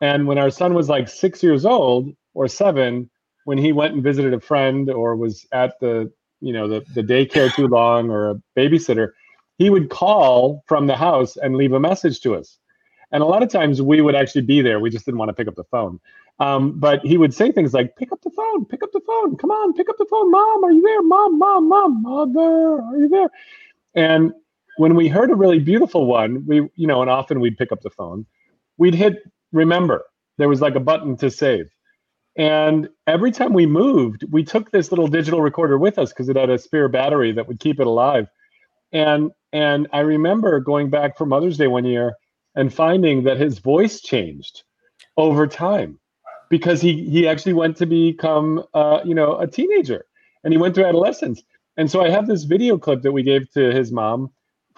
[0.00, 3.10] And when our son was like six years old or seven,
[3.44, 7.02] when he went and visited a friend or was at the you know the, the
[7.02, 9.10] daycare too long or a babysitter,
[9.58, 12.58] he would call from the house and leave a message to us.
[13.12, 14.80] And a lot of times we would actually be there.
[14.80, 16.00] We just didn't want to pick up the phone.
[16.38, 19.36] Um, but he would say things like, pick up the phone, pick up the phone,
[19.36, 20.30] come on, pick up the phone.
[20.30, 21.02] Mom, are you there?
[21.02, 23.28] Mom, mom, mom, mother, are you there?
[23.94, 24.32] And
[24.76, 27.82] when we heard a really beautiful one, we, you know, and often we'd pick up
[27.82, 28.26] the phone.
[28.78, 29.18] we'd hit
[29.52, 30.04] remember.
[30.38, 31.66] There was like a button to save.
[32.36, 36.36] And every time we moved, we took this little digital recorder with us because it
[36.36, 38.28] had a spare battery that would keep it alive.
[38.92, 42.14] And and I remember going back for Mother's Day one year
[42.54, 44.62] and finding that his voice changed
[45.16, 45.98] over time
[46.48, 50.04] because he he actually went to become uh, you know a teenager
[50.44, 51.42] and he went through adolescence.
[51.76, 54.30] And so I have this video clip that we gave to his mom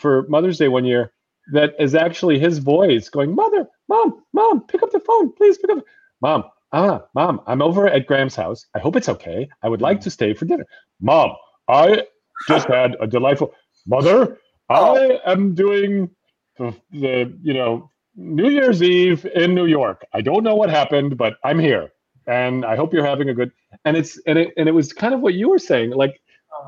[0.03, 1.13] for Mother's Day one year
[1.53, 5.71] that is actually his voice going, Mother, Mom, Mom, pick up the phone, please pick
[5.71, 5.85] up.
[6.21, 8.67] Mom, ah, Mom, I'm over at Graham's house.
[8.75, 9.49] I hope it's okay.
[9.63, 10.67] I would like to stay for dinner.
[11.01, 11.33] Mom,
[11.69, 12.05] I
[12.49, 13.55] just had a delightful.
[13.87, 14.39] Mother,
[14.69, 16.11] I am doing
[16.59, 20.05] the, the you know New Year's Eve in New York.
[20.13, 21.91] I don't know what happened, but I'm here,
[22.27, 23.51] and I hope you're having a good.
[23.85, 25.91] And it's and it and it was kind of what you were saying.
[25.91, 26.21] Like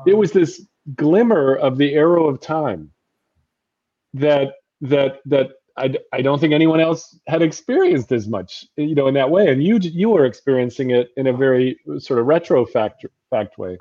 [0.05, 0.61] it was this
[0.95, 2.91] glimmer of the arrow of time
[4.15, 9.07] that that that I, I don't think anyone else had experienced as much, you know,
[9.07, 9.49] in that way.
[9.49, 13.77] And you you were experiencing it in a very sort of retro fact fact way.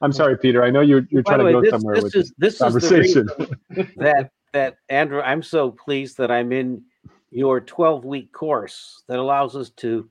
[0.00, 0.62] I'm sorry, Peter.
[0.62, 2.38] I know you're you're By trying the to go this, somewhere this with is this
[2.38, 3.28] this is the conversation.
[3.96, 6.82] that that Andrew, I'm so pleased that I'm in
[7.30, 10.08] your 12 week course that allows us to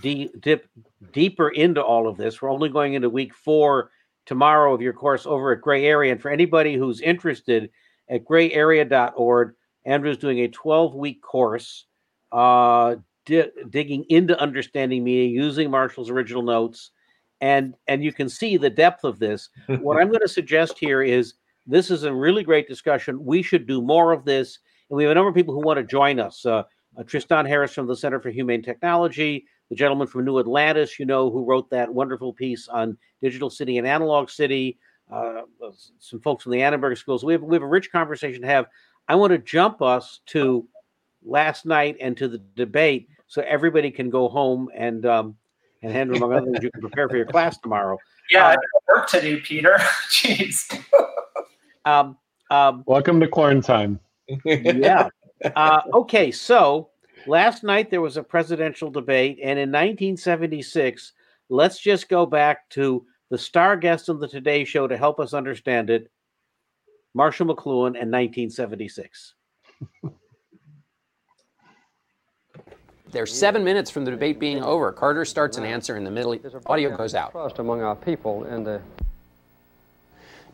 [0.00, 0.66] de- dip
[1.12, 2.42] deeper into all of this.
[2.42, 3.90] We're only going into week four
[4.26, 7.70] tomorrow of your course over at Gray Area, and for anybody who's interested,
[8.10, 9.54] at grayarea.org,
[9.84, 11.86] Andrew's doing a 12 week course
[12.32, 16.90] uh, di- digging into understanding media using Marshall's original notes.
[17.40, 19.48] And, and you can see the depth of this.
[19.66, 21.34] what I'm going to suggest here is
[21.66, 23.24] this is a really great discussion.
[23.24, 24.58] We should do more of this.
[24.90, 26.44] And we have a number of people who want to join us.
[26.44, 26.64] Uh,
[26.96, 31.06] uh, Tristan Harris from the Center for Humane Technology, the gentleman from New Atlantis, you
[31.06, 34.78] know, who wrote that wonderful piece on Digital City and Analog City,
[35.10, 35.42] uh,
[35.98, 37.24] some folks from the Annenberg schools.
[37.24, 38.66] We have, we have a rich conversation to have.
[39.08, 40.66] I want to jump us to
[41.24, 45.36] last night and to the debate so everybody can go home and um,
[45.82, 47.98] and Andrew, among other things, you can prepare for your class tomorrow.
[48.30, 49.76] Yeah, I have work to do, Peter.
[50.10, 50.82] Jeez.
[51.84, 52.16] Um,
[52.50, 53.98] um, Welcome to Quarantime.
[54.44, 55.08] yeah.
[55.54, 56.88] Uh, okay, so
[57.28, 61.12] last night there was a presidential debate, and in 1976,
[61.48, 65.34] let's just go back to the star guest on the Today Show to help us
[65.34, 66.10] understand it
[67.14, 69.34] Marshall McLuhan in 1976.
[73.10, 74.92] There's seven minutes from the debate being over.
[74.92, 76.38] Carter starts an answer in the middle.
[76.66, 77.32] Audio goes out.
[77.32, 78.82] Trust among our people and the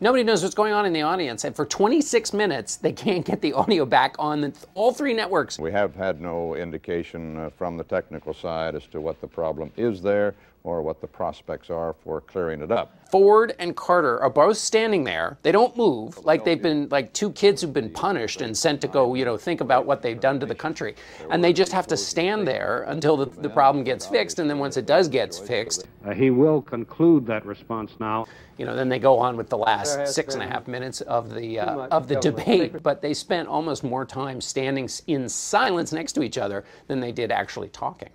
[0.01, 3.39] Nobody knows what's going on in the audience, and for 26 minutes they can't get
[3.39, 5.57] the audio back on the, all three networks.
[5.57, 9.71] We have had no indication uh, from the technical side as to what the problem
[9.77, 10.35] is there
[10.65, 12.91] or what the prospects are for clearing it up.
[13.11, 15.37] Ford and Carter are both standing there.
[15.43, 18.87] They don't move like they've been like two kids who've been punished and sent to
[18.87, 20.95] go, you know, think about what they've done to the country.
[21.29, 24.39] And they just have to stand there until the, the problem gets fixed.
[24.39, 28.25] And then once it does get fixed, Uh, he will conclude that response now.
[28.57, 30.67] you know, then they go on with the last has six and a been half
[30.67, 32.73] minutes of the uh, of the debate.
[32.83, 37.11] But they spent almost more time standing in silence next to each other than they
[37.11, 38.09] did actually talking.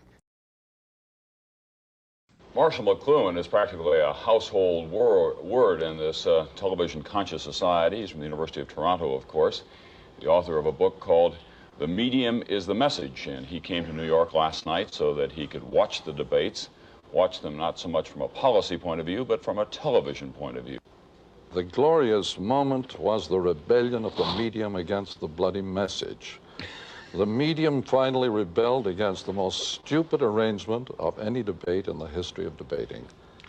[2.52, 8.00] Marshall McLuhan is practically a household wor- word in this uh, television conscious society.
[8.00, 9.62] He's from the University of Toronto, of course,
[10.18, 11.36] the author of a book called
[11.78, 13.28] The Medium is the Message.
[13.28, 16.70] And he came to New York last night so that he could watch the debates,
[17.12, 20.32] watch them not so much from a policy point of view, but from a television
[20.32, 20.80] point of view.
[21.54, 26.40] The glorious moment was the rebellion of the medium against the bloody message.
[27.12, 32.46] The medium finally rebelled against the most stupid arrangement of any debate in the history
[32.46, 33.04] of debating.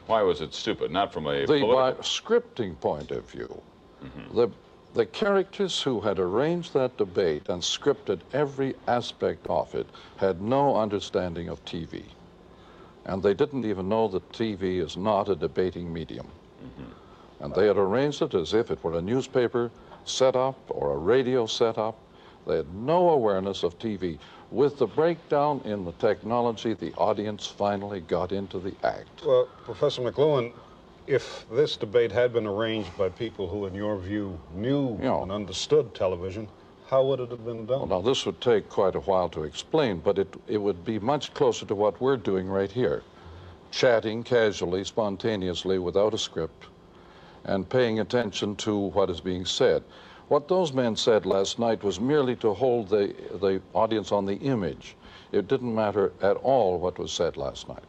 [0.07, 0.91] Why was it stupid?
[0.91, 1.76] Not from a The political...
[1.76, 3.62] by scripting point of view,
[4.03, 4.36] mm-hmm.
[4.36, 4.49] the,
[4.93, 9.88] the characters who had arranged that debate and scripted every aspect of it
[10.18, 12.03] had no understanding of TV.
[13.05, 16.28] And they didn't even know that TV is not a debating medium.
[16.64, 17.43] Mm-hmm.
[17.43, 19.72] And they had arranged it as if it were a newspaper
[20.05, 21.97] setup or a radio setup.
[22.47, 24.17] They had no awareness of TV.
[24.51, 29.23] With the breakdown in the technology, the audience finally got into the act.
[29.25, 30.51] Well, Professor McLuhan,
[31.07, 35.93] if this debate had been arranged by people who, in your view, knew and understood
[35.95, 36.47] television,
[36.87, 37.87] how would it have been done?
[37.87, 40.99] Well, now, this would take quite a while to explain, but it, it would be
[40.99, 43.03] much closer to what we're doing right here
[43.71, 46.65] chatting casually, spontaneously, without a script,
[47.45, 49.83] and paying attention to what is being said.
[50.32, 54.36] What those men said last night was merely to hold the, the audience on the
[54.36, 54.95] image.
[55.34, 57.84] It didn't matter at all what was said last night.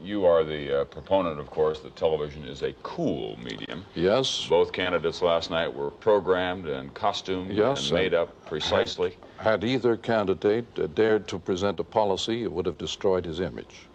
[0.00, 3.84] You are the uh, proponent, of course, that television is a cool medium.
[3.96, 4.46] Yes.
[4.48, 9.16] Both candidates last night were programmed and costumed Yes, and made up precisely.
[9.38, 13.88] Had either candidate uh, dared to present a policy, it would have destroyed his image.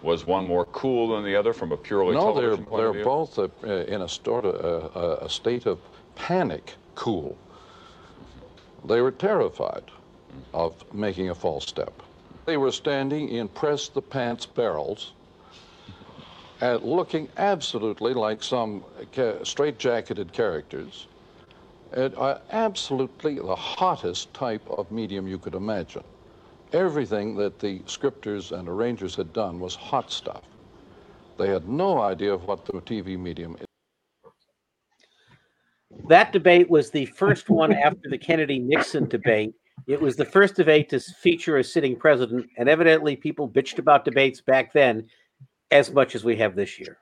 [0.00, 2.88] Was one more cool than the other from a purely no, they're television point they're
[2.88, 3.04] of view?
[3.04, 5.78] No, they're both uh, in a sort of uh, a state of
[6.14, 6.74] panic.
[6.98, 7.38] Cool.
[8.84, 9.84] They were terrified
[10.52, 11.92] of making a false step.
[12.44, 15.12] They were standing in press the pants barrels,
[16.60, 18.82] and looking absolutely like some
[19.44, 21.06] straight-jacketed characters.
[21.92, 26.04] And, uh, absolutely the hottest type of medium you could imagine.
[26.72, 30.42] Everything that the scripters and arrangers had done was hot stuff.
[31.36, 33.56] They had no idea of what the TV medium.
[36.06, 39.54] That debate was the first one after the Kennedy Nixon debate.
[39.86, 44.04] It was the first debate to feature a sitting president, and evidently people bitched about
[44.04, 45.08] debates back then
[45.70, 46.98] as much as we have this year.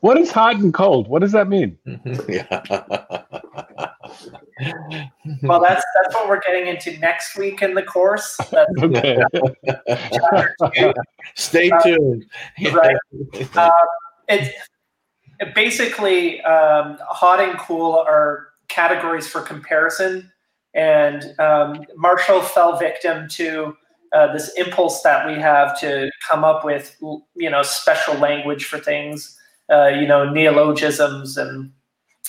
[0.00, 1.08] What is hot and cold?
[1.08, 1.78] What does that mean?
[5.42, 8.36] Well, that's that's what we're getting into next week in the course.
[8.50, 9.22] That's, Okay.
[11.36, 12.24] Stay Uh, tuned.
[12.72, 12.96] right.
[13.54, 13.70] Uh,
[14.28, 14.54] it, it
[15.54, 20.30] basically um, hot and cool are categories for comparison,
[20.74, 23.76] and um, Marshall fell victim to
[24.12, 26.96] uh, this impulse that we have to come up with,
[27.34, 29.38] you know, special language for things,
[29.70, 31.70] uh, you know, neologisms, and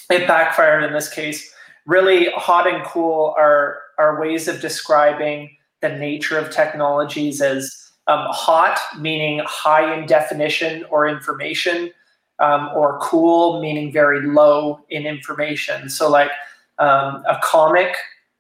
[0.10, 1.54] it backfired in this case.
[1.86, 8.26] Really, hot and cool are are ways of describing the nature of technologies as um,
[8.30, 11.92] hot, meaning high in definition or information,
[12.40, 15.90] um, or cool, meaning very low in information.
[15.90, 16.32] So, like
[16.78, 17.96] um, a comic,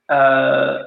[0.09, 0.83] uh,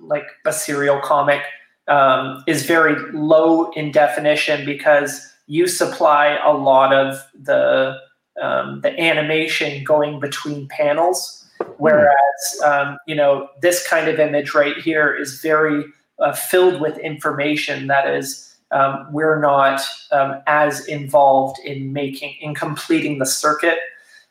[0.00, 1.42] like a serial comic,
[1.88, 7.96] um, is very low in definition because you supply a lot of the
[8.42, 11.44] um, the animation going between panels.
[11.78, 15.84] Whereas, um, you know, this kind of image right here is very
[16.18, 19.80] uh, filled with information that is um, we're not
[20.12, 23.78] um, as involved in making in completing the circuit.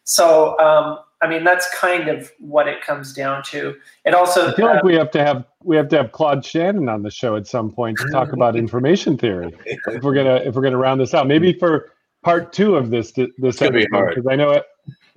[0.03, 3.75] So um, I mean that's kind of what it comes down to.
[4.05, 6.43] It also I feel like uh, we have to have we have to have Claude
[6.43, 9.53] Shannon on the show at some point to talk about information theory.
[9.65, 11.91] If we're gonna if we're gonna round this out, maybe for
[12.23, 14.65] part two of this this episode, because I know it.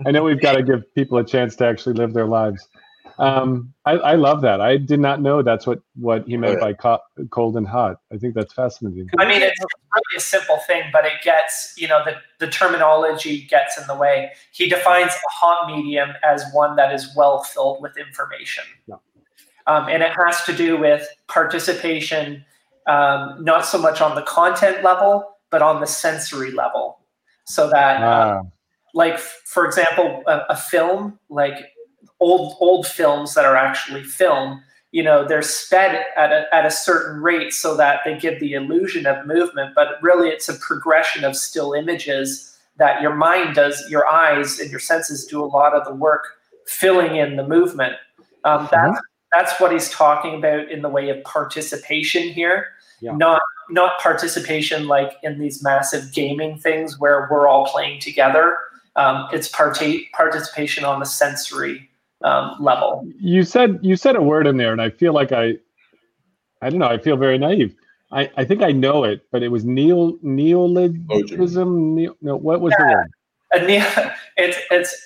[0.06, 2.68] I know we've got to give people a chance to actually live their lives.
[3.18, 4.60] Um, I, I love that.
[4.60, 7.00] I did not know that's what what he meant by co-
[7.30, 8.00] cold and hot.
[8.12, 9.08] I think that's fascinating.
[9.18, 13.44] I mean, it's really a simple thing, but it gets, you know, the, the terminology
[13.46, 14.30] gets in the way.
[14.52, 18.64] He defines a hot medium as one that is well filled with information.
[19.66, 22.44] Um, and it has to do with participation,
[22.86, 27.00] um, not so much on the content level, but on the sensory level.
[27.46, 28.42] So that, uh, Ah,
[28.94, 31.56] like, for example, a, a film, like
[32.20, 34.62] old old films that are actually film,
[34.92, 38.54] you know, they're sped at a, at a certain rate so that they give the
[38.54, 43.84] illusion of movement, but really it's a progression of still images that your mind does,
[43.90, 46.24] your eyes and your senses do a lot of the work
[46.66, 47.94] filling in the movement.
[48.44, 49.00] Um, that's
[49.32, 52.68] that's what he's talking about in the way of participation here,
[53.00, 53.12] Yeah.
[53.16, 58.56] not not participation like in these massive gaming things where we're all playing together.
[58.96, 61.87] Um, it's parta- participation on the sensory
[62.22, 63.06] um, level.
[63.18, 65.54] you said you said a word in there, and I feel like I,
[66.62, 66.88] I don't know.
[66.88, 67.74] I feel very naive.
[68.10, 71.94] I, I think I know it, but it was neo neologism.
[71.94, 73.10] Neo, no, what was the word?
[73.52, 74.96] A neo- it's it's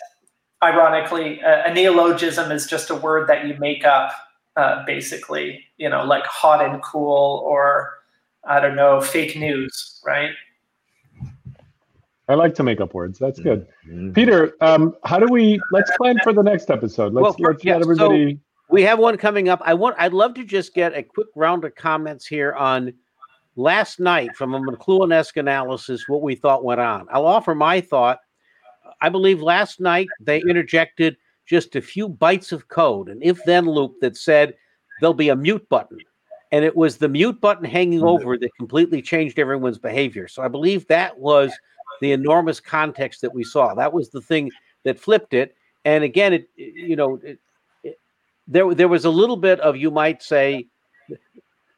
[0.63, 4.13] ironically a, a neologism is just a word that you make up,
[4.57, 5.65] uh, basically.
[5.79, 7.93] You know, like hot and cool, or
[8.45, 10.31] I don't know, fake news, right?
[12.29, 13.19] I like to make up words.
[13.19, 13.67] That's good.
[14.15, 15.61] Peter, um, how do we?
[15.73, 17.13] Let's plan for the next episode.
[17.13, 18.41] Let's Well, for- let's yeah, let so- everybody.
[18.71, 19.61] We have one coming up.
[19.65, 19.97] I want.
[19.99, 22.95] I'd love to just get a quick round of comments here on
[23.55, 26.09] last night from a McLuhan-esque analysis.
[26.09, 27.07] What we thought went on.
[27.11, 28.21] I'll offer my thought.
[29.03, 34.01] I believe last night they interjected just a few bytes of code, an if-then loop
[34.01, 34.55] that said
[35.01, 35.99] there'll be a mute button,
[36.53, 40.29] and it was the mute button hanging over that completely changed everyone's behavior.
[40.29, 41.53] So I believe that was
[42.01, 43.75] the enormous context that we saw.
[43.75, 44.51] That was the thing
[44.85, 45.55] that flipped it.
[45.85, 47.21] And again, it you know.
[47.23, 47.39] It,
[48.49, 50.67] there there was a little bit of you might say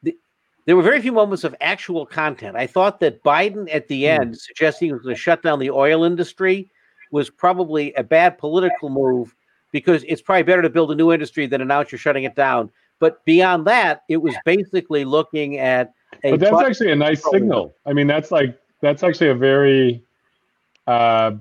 [0.02, 0.16] the,
[0.66, 2.56] there were very few moments of actual content.
[2.56, 4.34] I thought that Biden at the end hmm.
[4.34, 6.70] suggesting he was going to shut down the oil industry
[7.12, 9.34] was probably a bad political move
[9.72, 12.70] because it's probably better to build a new industry than announce you're shutting it down.
[12.98, 15.92] But beyond that, it was basically looking at
[16.22, 17.74] a But that's actually a nice signal.
[17.84, 20.04] I mean, that's like that's actually a very
[20.86, 21.32] uh,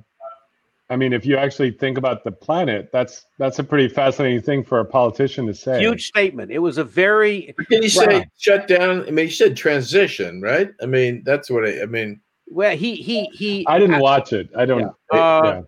[0.90, 4.64] I mean, if you actually think about the planet, that's that's a pretty fascinating thing
[4.64, 5.80] for a politician to say.
[5.80, 6.52] Huge statement.
[6.52, 7.54] It was a very.
[7.58, 9.08] But did he say shut down?
[9.08, 10.72] I mean, he said transition, right?
[10.82, 12.22] I mean, that's what I, I mean.
[12.48, 13.66] Well, he he he.
[13.68, 14.50] I didn't watch it.
[14.56, 14.94] I don't.
[15.12, 15.20] Yeah.
[15.20, 15.62] Uh,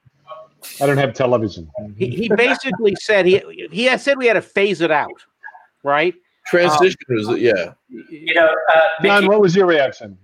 [0.80, 0.84] yeah.
[0.84, 1.72] I don't have television.
[1.98, 3.42] He, he basically said he
[3.72, 5.24] he had said we had to phase it out,
[5.84, 6.14] right?
[6.46, 7.74] Transition um, was yeah.
[7.90, 10.18] You know, uh, John, what was your reaction?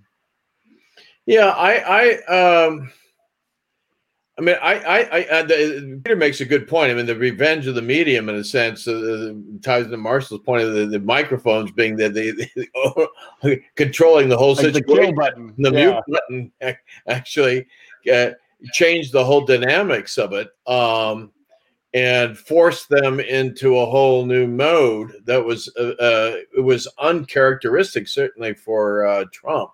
[1.26, 2.92] Yeah, I I um.
[4.40, 6.90] I mean, I, I, I uh, the, Peter makes a good point.
[6.90, 10.64] I mean, the revenge of the medium, in a sense, uh, ties to Marshall's point
[10.64, 14.88] of the, the microphones being that they, the controlling the whole like situation.
[14.88, 15.86] The kill button, the yeah.
[15.92, 16.52] mute button
[17.08, 17.68] actually
[18.12, 18.32] uh,
[18.72, 21.32] changed the whole dynamics of it, um,
[21.94, 28.08] and forced them into a whole new mode that was uh, uh it was uncharacteristic,
[28.08, 29.72] certainly for uh, Trump.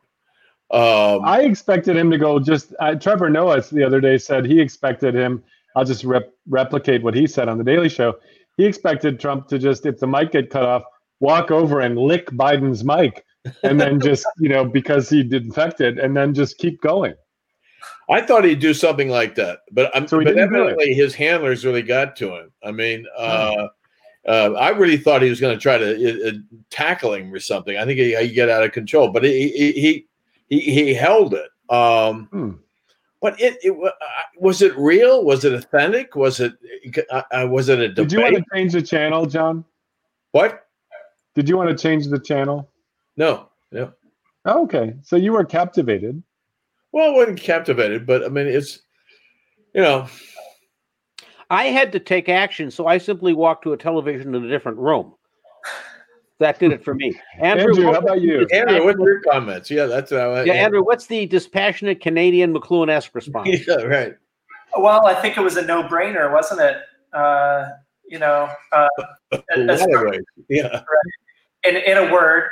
[0.69, 2.73] Um, I expected him to go just.
[2.79, 5.43] Uh, Trevor Noah the other day said he expected him.
[5.75, 8.17] I'll just rep, replicate what he said on the Daily Show.
[8.57, 10.83] He expected Trump to just, if the mic get cut off,
[11.19, 13.23] walk over and lick Biden's mic,
[13.63, 17.13] and then just you know because he infected, and then just keep going.
[18.09, 20.59] I thought he'd do something like that, but, um, So but didn't do it.
[20.59, 22.51] evidently his handlers really got to him.
[22.63, 23.67] I mean, uh,
[24.27, 26.33] uh, I really thought he was going to try to uh, uh,
[26.69, 27.77] tackle him or something.
[27.77, 30.07] I think he, he get out of control, but he he he
[30.47, 31.49] he, he held it.
[31.69, 32.51] Um, Hmm.
[33.19, 33.89] But it, it uh,
[34.39, 35.23] was it real?
[35.25, 36.15] Was it authentic?
[36.15, 36.53] Was it
[37.09, 38.09] uh, uh, was it a debate?
[38.09, 39.65] Did you want to change the channel, John?
[40.31, 40.67] What?
[41.33, 42.69] Did you want to change the channel?
[43.15, 43.91] No, no.
[44.45, 46.21] Oh, okay, so you were captivated.
[46.91, 48.81] Well, I wasn't captivated, but I mean, it's
[49.73, 50.07] you know,
[51.49, 54.77] I had to take action, so I simply walked to a television in a different
[54.77, 55.15] room.
[56.39, 57.19] That did it for me.
[57.39, 58.45] Andrew, Andrew, how about you?
[58.53, 59.71] Andrew, what's your comments?
[59.71, 63.49] Yeah, that's how I, Yeah, Andrew, what's the dispassionate Canadian McLuhan-esque response?
[63.67, 64.15] yeah, right.
[64.77, 66.77] Well, I think it was a no-brainer, wasn't it?
[67.11, 67.69] Uh,
[68.07, 68.87] you know, uh,
[69.57, 70.21] as- lot of ways.
[70.49, 70.81] Yeah.
[71.63, 72.49] in, in a word,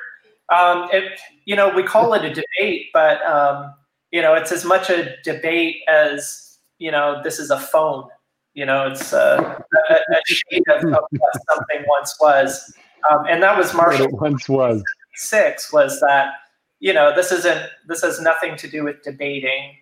[0.50, 3.74] um, it, you know, we call it a debate, but um,
[4.12, 8.08] you know, it's as much a debate as you know, this is a phone.
[8.54, 9.60] You know, it's uh,
[9.90, 12.74] a, a shade of, of what something once was,
[13.12, 14.84] um, and that was What Marshall it once was.
[15.16, 16.34] six was that
[16.80, 19.78] you know this isn't this has nothing to do with debating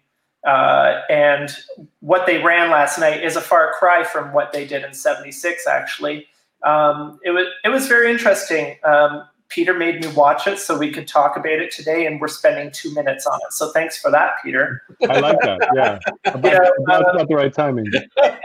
[0.47, 1.55] uh, and
[2.01, 5.67] what they ran last night is a far cry from what they did in 76
[5.67, 6.27] actually
[6.65, 10.91] um, it was it was very interesting um, peter made me watch it so we
[10.91, 14.11] could talk about it today and we're spending two minutes on it so thanks for
[14.11, 15.59] that peter I like that.
[15.75, 17.87] Yeah, about, You know, about, uh, about the right timing.
[18.17, 18.37] I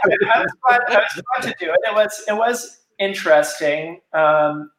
[0.42, 1.78] was glad, I was glad to do it.
[1.86, 4.00] It was it was interesting.
[4.12, 4.70] Um,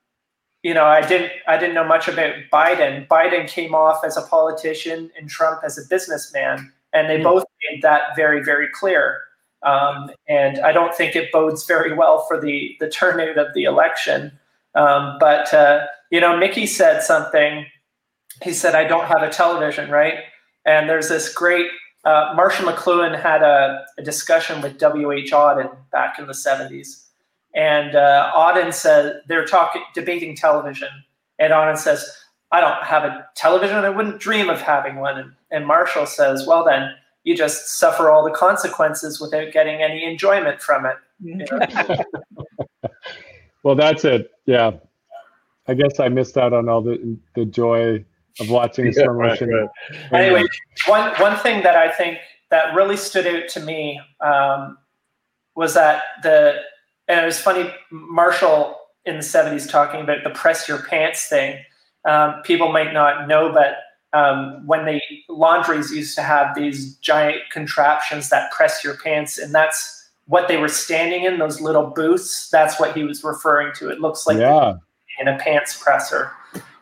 [0.64, 3.08] you know, I didn't I didn't know much about Biden.
[3.08, 7.82] Biden came off as a politician and Trump as a businessman, and they both made
[7.82, 9.22] that very very clear.
[9.64, 13.64] Um, and I don't think it bodes very well for the the turnout of the
[13.64, 14.38] election.
[14.76, 17.66] Um, but uh, you know, Mickey said something.
[18.44, 20.20] He said, "I don't have a television, right?"
[20.66, 21.68] And there's this great
[22.06, 25.32] uh, Marshall McLuhan had a, a discussion with W.H.
[25.32, 27.09] Auden back in the 70s.
[27.56, 30.90] And uh, Auden says they're talking, debating television.
[31.40, 32.10] And Auden says,
[32.52, 33.78] I don't have a television.
[33.78, 35.18] I wouldn't dream of having one.
[35.18, 36.92] And, and Marshall says, Well, then
[37.24, 40.96] you just suffer all the consequences without getting any enjoyment from it.
[41.22, 42.04] You know?
[43.64, 44.32] Well, that's it.
[44.46, 44.72] Yeah,
[45.68, 48.04] I guess I missed out on all the the joy
[48.40, 49.70] of watching Yeah, slow right, right.
[50.14, 50.44] anyway,
[50.88, 52.20] one one thing that I think
[52.50, 54.78] that really stood out to me um,
[55.56, 56.62] was that the
[57.10, 61.60] and it was funny Marshall in the '70s talking about the press your pants thing.
[62.06, 63.78] Um, people might not know, but
[64.18, 69.54] um, when they laundries used to have these giant contraptions that press your pants, and
[69.54, 72.50] that's what they were standing in those little booths.
[72.50, 73.90] That's what he was referring to.
[73.90, 74.76] It looks like Yeah,
[75.20, 76.32] in a pants presser.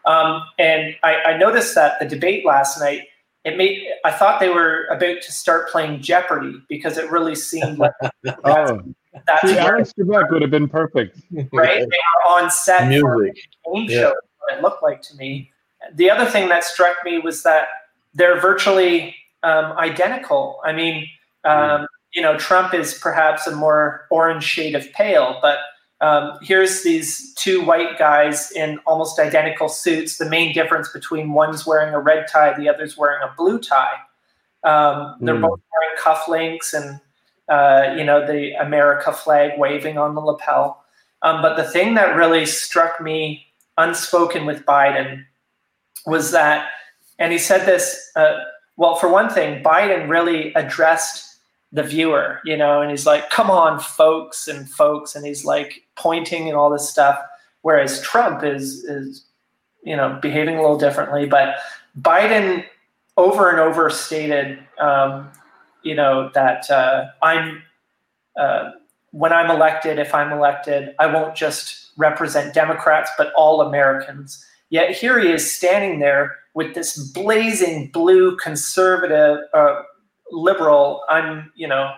[0.06, 3.08] Um, and I, I noticed that the debate last night,
[3.44, 7.78] it made I thought they were about to start playing Jeopardy because it really seemed
[7.78, 7.94] like
[8.44, 8.82] oh,
[9.26, 11.18] that's see, where, Alex Trebek would have been perfect.
[11.52, 11.80] right.
[11.80, 13.38] They were on set for Music.
[13.66, 14.00] a game Yeah.
[14.02, 14.14] show.
[14.40, 15.52] What it looked like to me.
[15.96, 17.68] The other thing that struck me was that
[18.14, 20.60] they're virtually um, identical.
[20.66, 21.08] I mean,
[21.44, 25.60] um, you know, Trump is perhaps a more orange shade of pale, but
[26.02, 30.18] um, here's these two white guys in almost identical suits.
[30.18, 33.94] The main difference between one's wearing a red tie, the other's wearing a blue tie.
[34.64, 35.42] Um, they're Hmm.
[35.42, 37.00] both wearing cufflinks and
[37.50, 40.84] uh, you know the America flag waving on the lapel.
[41.22, 43.48] Um, but the thing that really struck me,
[43.78, 45.26] unspoken with Biden,
[46.06, 46.70] was that,
[47.20, 48.12] and he said this.
[48.16, 48.38] Uh,
[48.76, 51.40] well, for one thing, Biden really addressed
[51.72, 55.84] the viewer, you know, and he's like, "Come on, folks and folks," and he's like
[55.96, 57.20] pointing and all this stuff.
[57.62, 59.26] Whereas Trump is is
[59.84, 61.56] you know behaving a little differently, but
[62.00, 62.64] Biden
[63.18, 65.30] over and over stated, um,
[65.88, 67.64] you know, that uh, I'm
[68.38, 68.72] uh,
[69.12, 74.44] when I'm elected, if I'm elected, I won't just represent Democrats, but all Americans.
[74.70, 79.82] Yet here he is standing there with this blazing blue conservative uh,
[80.32, 81.94] liberal, I'm, you know,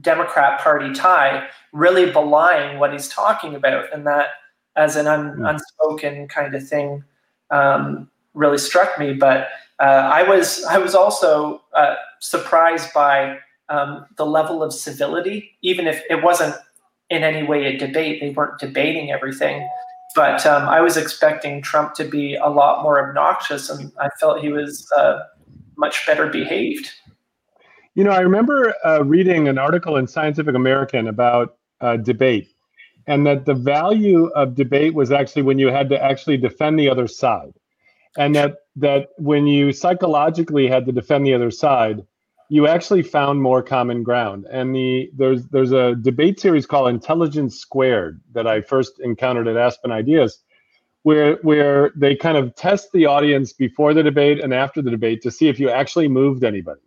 [0.00, 3.92] Democrat Party tie, really belying what he's talking about.
[3.92, 4.28] And that,
[4.76, 5.48] as an un, mm.
[5.48, 7.02] unspoken kind of thing,
[7.50, 9.14] um, really struck me.
[9.14, 9.48] But
[9.80, 13.38] uh, I was I was also uh, surprised by
[13.68, 16.54] um, the level of civility, even if it wasn't
[17.10, 18.20] in any way a debate.
[18.20, 19.68] They weren't debating everything.
[20.14, 24.40] But um, I was expecting Trump to be a lot more obnoxious, and I felt
[24.40, 25.20] he was uh,
[25.76, 26.90] much better behaved.
[27.94, 32.48] You know, I remember uh, reading an article in Scientific American about uh, debate,
[33.06, 36.88] and that the value of debate was actually when you had to actually defend the
[36.88, 37.52] other side,
[38.18, 42.04] and that that when you psychologically had to defend the other side,
[42.50, 44.46] you actually found more common ground.
[44.50, 49.56] And the there's there's a debate series called Intelligence Squared that I first encountered at
[49.56, 50.42] Aspen Ideas,
[51.04, 55.22] where where they kind of test the audience before the debate and after the debate
[55.22, 56.82] to see if you actually moved anybody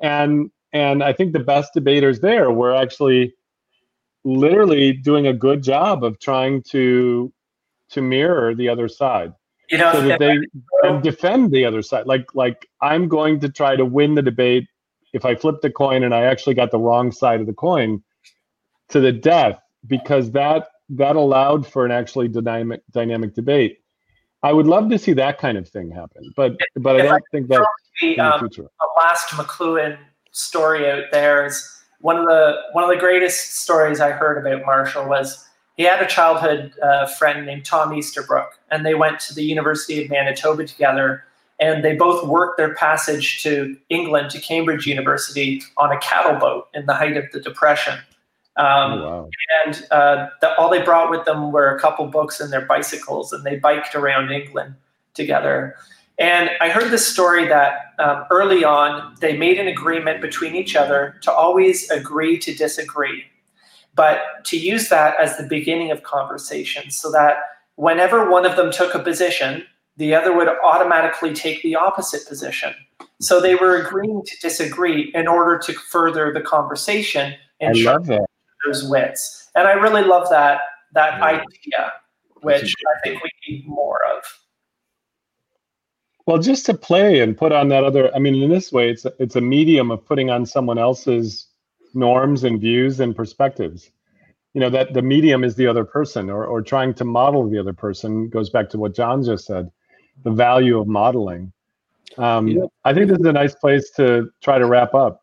[0.00, 3.34] and and I think the best debaters there were actually
[4.24, 7.32] literally doing a good job of trying to
[7.90, 9.32] to mirror the other side.
[9.70, 10.38] You know, so that they
[10.82, 12.06] and defend the other side.
[12.06, 14.68] Like like I'm going to try to win the debate
[15.12, 18.02] if I flipped the coin and I actually got the wrong side of the coin
[18.90, 23.78] to the death because that that allowed for an actually dynamic dynamic debate.
[24.42, 27.18] I would love to see that kind of thing happen, but but I don't I
[27.32, 27.66] think that's
[28.00, 29.98] the, um, the last McLuhan
[30.30, 34.64] story out there is one of the one of the greatest stories I heard about
[34.64, 35.44] Marshall was
[35.76, 40.02] he had a childhood uh, friend named Tom Easterbrook, and they went to the University
[40.02, 41.24] of Manitoba together,
[41.60, 46.68] and they both worked their passage to England to Cambridge University on a cattle boat
[46.74, 47.98] in the height of the Depression.
[48.56, 49.30] Um, oh, wow.
[49.66, 53.32] And uh, the, all they brought with them were a couple books and their bicycles,
[53.32, 54.74] and they biked around England
[55.14, 55.76] together.
[56.18, 60.74] And I heard this story that um, early on they made an agreement between each
[60.74, 63.24] other to always agree to disagree,
[63.94, 67.36] but to use that as the beginning of conversations so that
[67.76, 69.64] whenever one of them took a position,
[69.98, 72.74] the other would automatically take the opposite position.
[73.20, 78.06] So they were agreeing to disagree in order to further the conversation and I love
[78.06, 78.26] that
[78.66, 79.50] those wits.
[79.54, 80.60] And I really love that
[80.92, 81.24] that yeah.
[81.24, 81.92] idea,
[82.42, 84.24] which I think we need more of.
[86.26, 89.04] Well, just to play and put on that other, I mean, in this way, it's
[89.04, 91.46] a, it's a medium of putting on someone else's
[91.94, 93.90] norms and views and perspectives.
[94.54, 97.58] You know, that the medium is the other person or, or trying to model the
[97.58, 99.70] other person goes back to what John just said,
[100.24, 101.52] the value of modeling.
[102.16, 105.22] Um, I think this is a nice place to try to wrap up.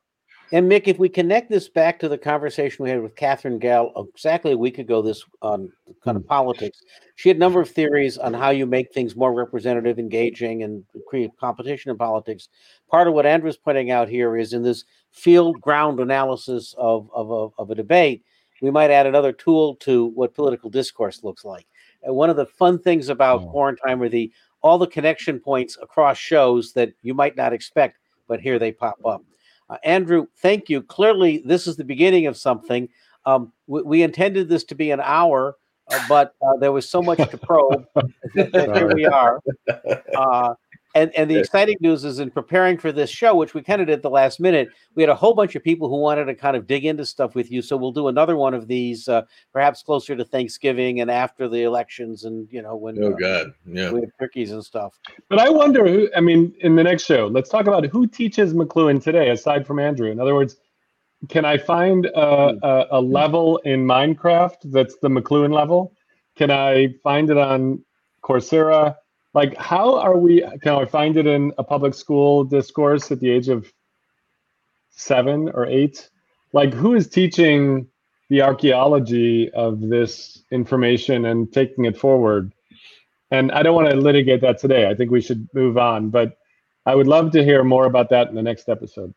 [0.51, 3.91] And Mick, if we connect this back to the conversation we had with Katherine Gehl
[4.07, 5.71] exactly a week ago, this on
[6.03, 6.29] kind of hmm.
[6.29, 6.81] politics,
[7.15, 10.83] she had a number of theories on how you make things more representative, engaging, and
[11.07, 12.49] create competition in politics.
[12.89, 17.31] Part of what Andrew's pointing out here is in this figure ground analysis of, of,
[17.31, 18.23] of, of a debate,
[18.61, 21.67] we might add another tool to what political discourse looks like.
[22.03, 23.51] And one of the fun things about oh.
[23.51, 24.31] Quarantime are the
[24.65, 28.97] all the connection points across shows that you might not expect, but here they pop
[29.05, 29.23] up.
[29.69, 30.81] Uh, Andrew, thank you.
[30.81, 32.89] Clearly, this is the beginning of something.
[33.27, 35.55] Um, we, we, intended this to be an hour,
[35.91, 37.85] uh, but uh, there was so much to probe.
[38.33, 39.39] here we are.
[40.95, 43.87] And, and the exciting news is in preparing for this show, which we kind of
[43.87, 46.55] did the last minute, we had a whole bunch of people who wanted to kind
[46.55, 47.61] of dig into stuff with you.
[47.61, 51.63] So we'll do another one of these, uh, perhaps closer to Thanksgiving and after the
[51.63, 54.97] elections, and you know when oh uh, god, yeah, we have turkeys and stuff.
[55.27, 56.09] But I wonder who.
[56.15, 59.79] I mean, in the next show, let's talk about who teaches McLuhan today, aside from
[59.79, 60.09] Andrew.
[60.09, 60.55] In other words,
[61.27, 62.57] can I find a, hmm.
[62.63, 65.93] a, a level in Minecraft that's the McLuhan level?
[66.37, 67.83] Can I find it on
[68.23, 68.95] Coursera?
[69.35, 73.29] Like how are we can i find it in a public school discourse at the
[73.29, 73.71] age of
[74.91, 76.09] seven or eight
[76.53, 77.85] like who is teaching
[78.29, 82.53] the archaeology of this information and taking it forward?
[83.29, 86.37] And i don't want to litigate that today i think we should move on but
[86.85, 89.13] i would love to hear more about that in the next episode.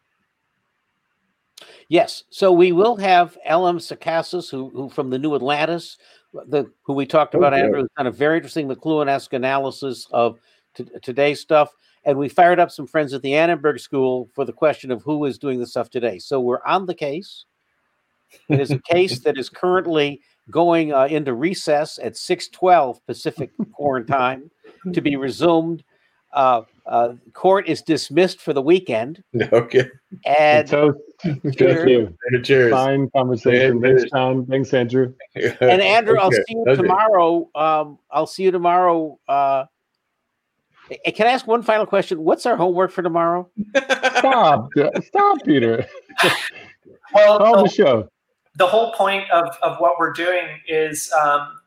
[1.89, 3.79] Yes so we will have L.M.
[3.79, 5.97] Sacasas, who, who from the new atlantis
[6.33, 7.63] the who we talked about, okay.
[7.63, 10.39] Andrew, kind of very interesting McLuhan-esque analysis of
[10.75, 11.73] t- today's stuff.
[12.05, 15.25] and we fired up some friends at the Annenberg School for the question of who
[15.25, 16.19] is doing the stuff today.
[16.19, 17.45] So we're on the case.
[18.49, 24.51] It is a case that is currently going uh, into recess at 6:12 Pacific Quarantime
[24.93, 25.83] to be resumed.
[26.33, 29.23] Uh, uh, court is dismissed for the weekend.
[29.53, 29.89] Okay.
[30.25, 32.15] And So, thank you.
[32.43, 32.73] Cheers.
[32.73, 33.81] Fine conversation.
[33.83, 34.47] Thanks, John.
[34.47, 35.13] Thanks, Andrew.
[35.35, 36.81] and Andrew, I'll see you okay.
[36.81, 37.49] tomorrow.
[37.55, 39.19] Um, I'll see you tomorrow.
[39.29, 39.67] Uh,
[41.15, 42.25] can I ask one final question?
[42.25, 43.49] What's our homework for tomorrow?
[44.17, 44.71] Stop.
[45.03, 45.87] Stop, Peter.
[47.15, 48.09] Well, Call the the, show.
[48.57, 51.59] the whole point of, of what we're doing is um,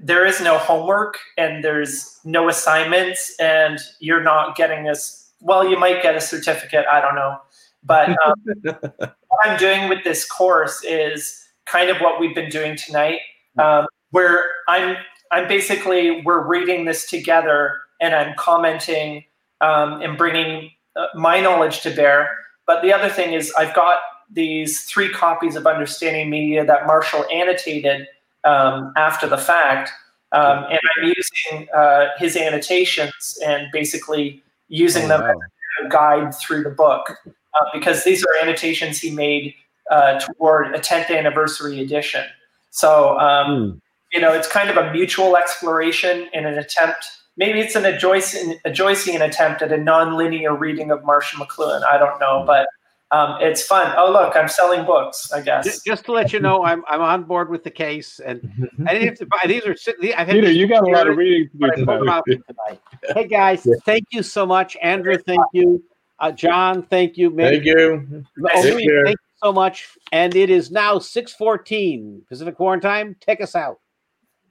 [0.00, 5.30] there is no homework and there's no assignments, and you're not getting us.
[5.40, 6.86] Well, you might get a certificate.
[6.90, 7.38] I don't know.
[7.82, 12.76] But um, what I'm doing with this course is kind of what we've been doing
[12.76, 13.20] tonight,
[13.58, 14.96] um, where I'm
[15.30, 19.24] I'm basically we're reading this together and I'm commenting
[19.60, 22.36] um, and bringing uh, my knowledge to bear.
[22.66, 23.98] But the other thing is I've got
[24.30, 28.08] these three copies of Understanding Media that Marshall annotated
[28.46, 29.90] um, after the fact,
[30.32, 35.28] um, and I'm using uh, his annotations and basically using Oh, them wow.
[35.30, 39.54] as a guide through the book uh, because these are annotations he made
[39.90, 42.24] uh, toward a 10th anniversary edition.
[42.70, 43.80] So, um,
[44.12, 47.10] you know, it's kind of a mutual exploration in an attempt.
[47.36, 51.84] Maybe it's an a, Joycean, a Joycean attempt at a non-linear reading of Marshall McLuhan.
[51.84, 52.66] I don't know, but
[53.12, 53.94] um, it's fun.
[53.96, 55.32] Oh, look, I'm selling books.
[55.32, 55.82] I guess.
[55.82, 58.40] Just to let you know, I'm I'm on board with the case, and
[58.86, 59.64] I didn't have to buy these.
[59.64, 62.24] Are sit- I've had Peter, you got a lot of reading to but do tonight.
[62.26, 62.80] tonight.
[63.14, 65.16] Hey guys, thank you so much, Andrew.
[65.18, 65.84] Thank you,
[66.18, 66.82] uh, John.
[66.82, 67.34] Thank you.
[67.36, 68.24] Thank you.
[68.52, 69.04] Oh, Take care.
[69.04, 69.88] thank you so much.
[70.10, 73.14] And it is now six fourteen Pacific Quarantime.
[73.20, 73.78] Take us out.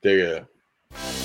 [0.02, 0.46] There you
[0.94, 1.25] go.